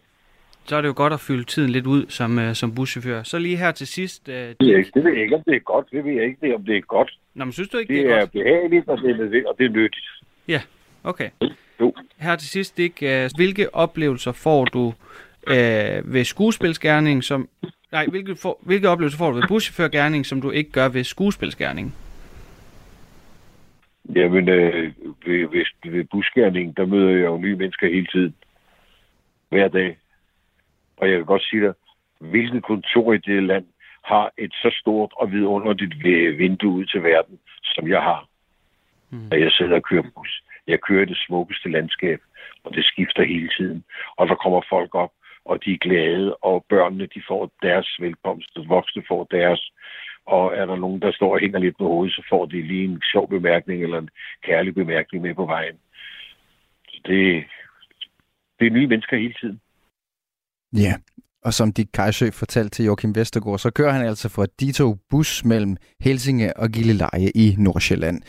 [0.65, 3.23] Så er det jo godt at fylde tiden lidt ud som, øh, som buschauffør.
[3.23, 4.29] Så lige her til sidst.
[4.29, 5.87] Øh, det, er ikke, det ved jeg ikke, om det er godt.
[5.93, 7.19] Det ved jeg ikke, om det er godt.
[7.35, 8.33] Nå, men synes du ikke, Det, det er er godt?
[8.33, 10.07] behageligt, og det er, nødvendigt, og det er nyttigt.
[10.49, 10.61] Ja,
[11.05, 11.31] okay.
[11.81, 11.95] Jo.
[12.19, 14.93] Her til sidst, ikke, øh, hvilke oplevelser får du
[15.49, 17.49] øh, ved skuespilsgærning, som...
[17.93, 21.95] Nej, hvilke, for, hvilke oplevelser får du ved buschaufførgærning, som du ikke gør ved skuespilsgærning?
[24.15, 24.93] Jamen, øh,
[25.27, 28.35] ved, ved, ved busgærningen, der møder jeg jo nye mennesker hele tiden.
[29.49, 29.99] Hver dag.
[30.97, 31.75] Og jeg vil godt sige dig,
[32.19, 33.67] hvilket kontor i det land
[34.05, 36.05] har et så stort og vidunderligt
[36.39, 38.29] vindue ud til verden, som jeg har.
[39.11, 39.29] Mm.
[39.31, 40.43] Jeg sidder og kører bus.
[40.67, 42.21] Jeg kører det smukkeste landskab,
[42.65, 43.85] og det skifter hele tiden.
[44.17, 45.13] Og der kommer folk op,
[45.45, 49.73] og de er glade, og børnene de får deres velkomst, og voksne får deres.
[50.27, 52.85] Og er der nogen, der står og hænger lidt på hovedet, så får de lige
[52.85, 54.11] en sjov bemærkning eller en
[54.43, 55.79] kærlig bemærkning med på vejen.
[56.89, 57.45] Så det,
[58.59, 59.61] det er nye mennesker hele tiden.
[60.73, 60.95] Ja,
[61.45, 65.45] og som Dick Kajsø fortalte til Joachim Vestergaard, så kører han altså for Dito bus
[65.45, 68.23] mellem Helsinge og Gilleleje i Nordsjælland.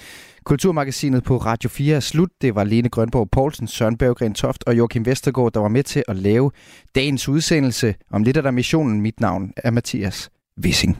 [0.44, 2.30] Kulturmagasinet på Radio 4 er slut.
[2.42, 6.04] Det var Lene Grønborg Poulsen, Søren Berggren Toft og Joachim Vestergaard, der var med til
[6.08, 6.52] at lave
[6.96, 7.96] dagens udsendelse.
[8.12, 9.02] Om lidt er der missionen.
[9.02, 10.30] Mit navn er Mathias
[10.64, 10.98] Wissing.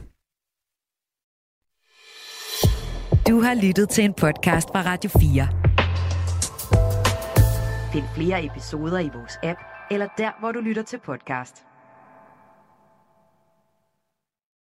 [3.28, 5.48] Du har lyttet til en podcast fra Radio 4.
[7.92, 9.58] Find flere episoder i vores app,
[9.90, 11.71] eller der, hvor du lytter til podcast.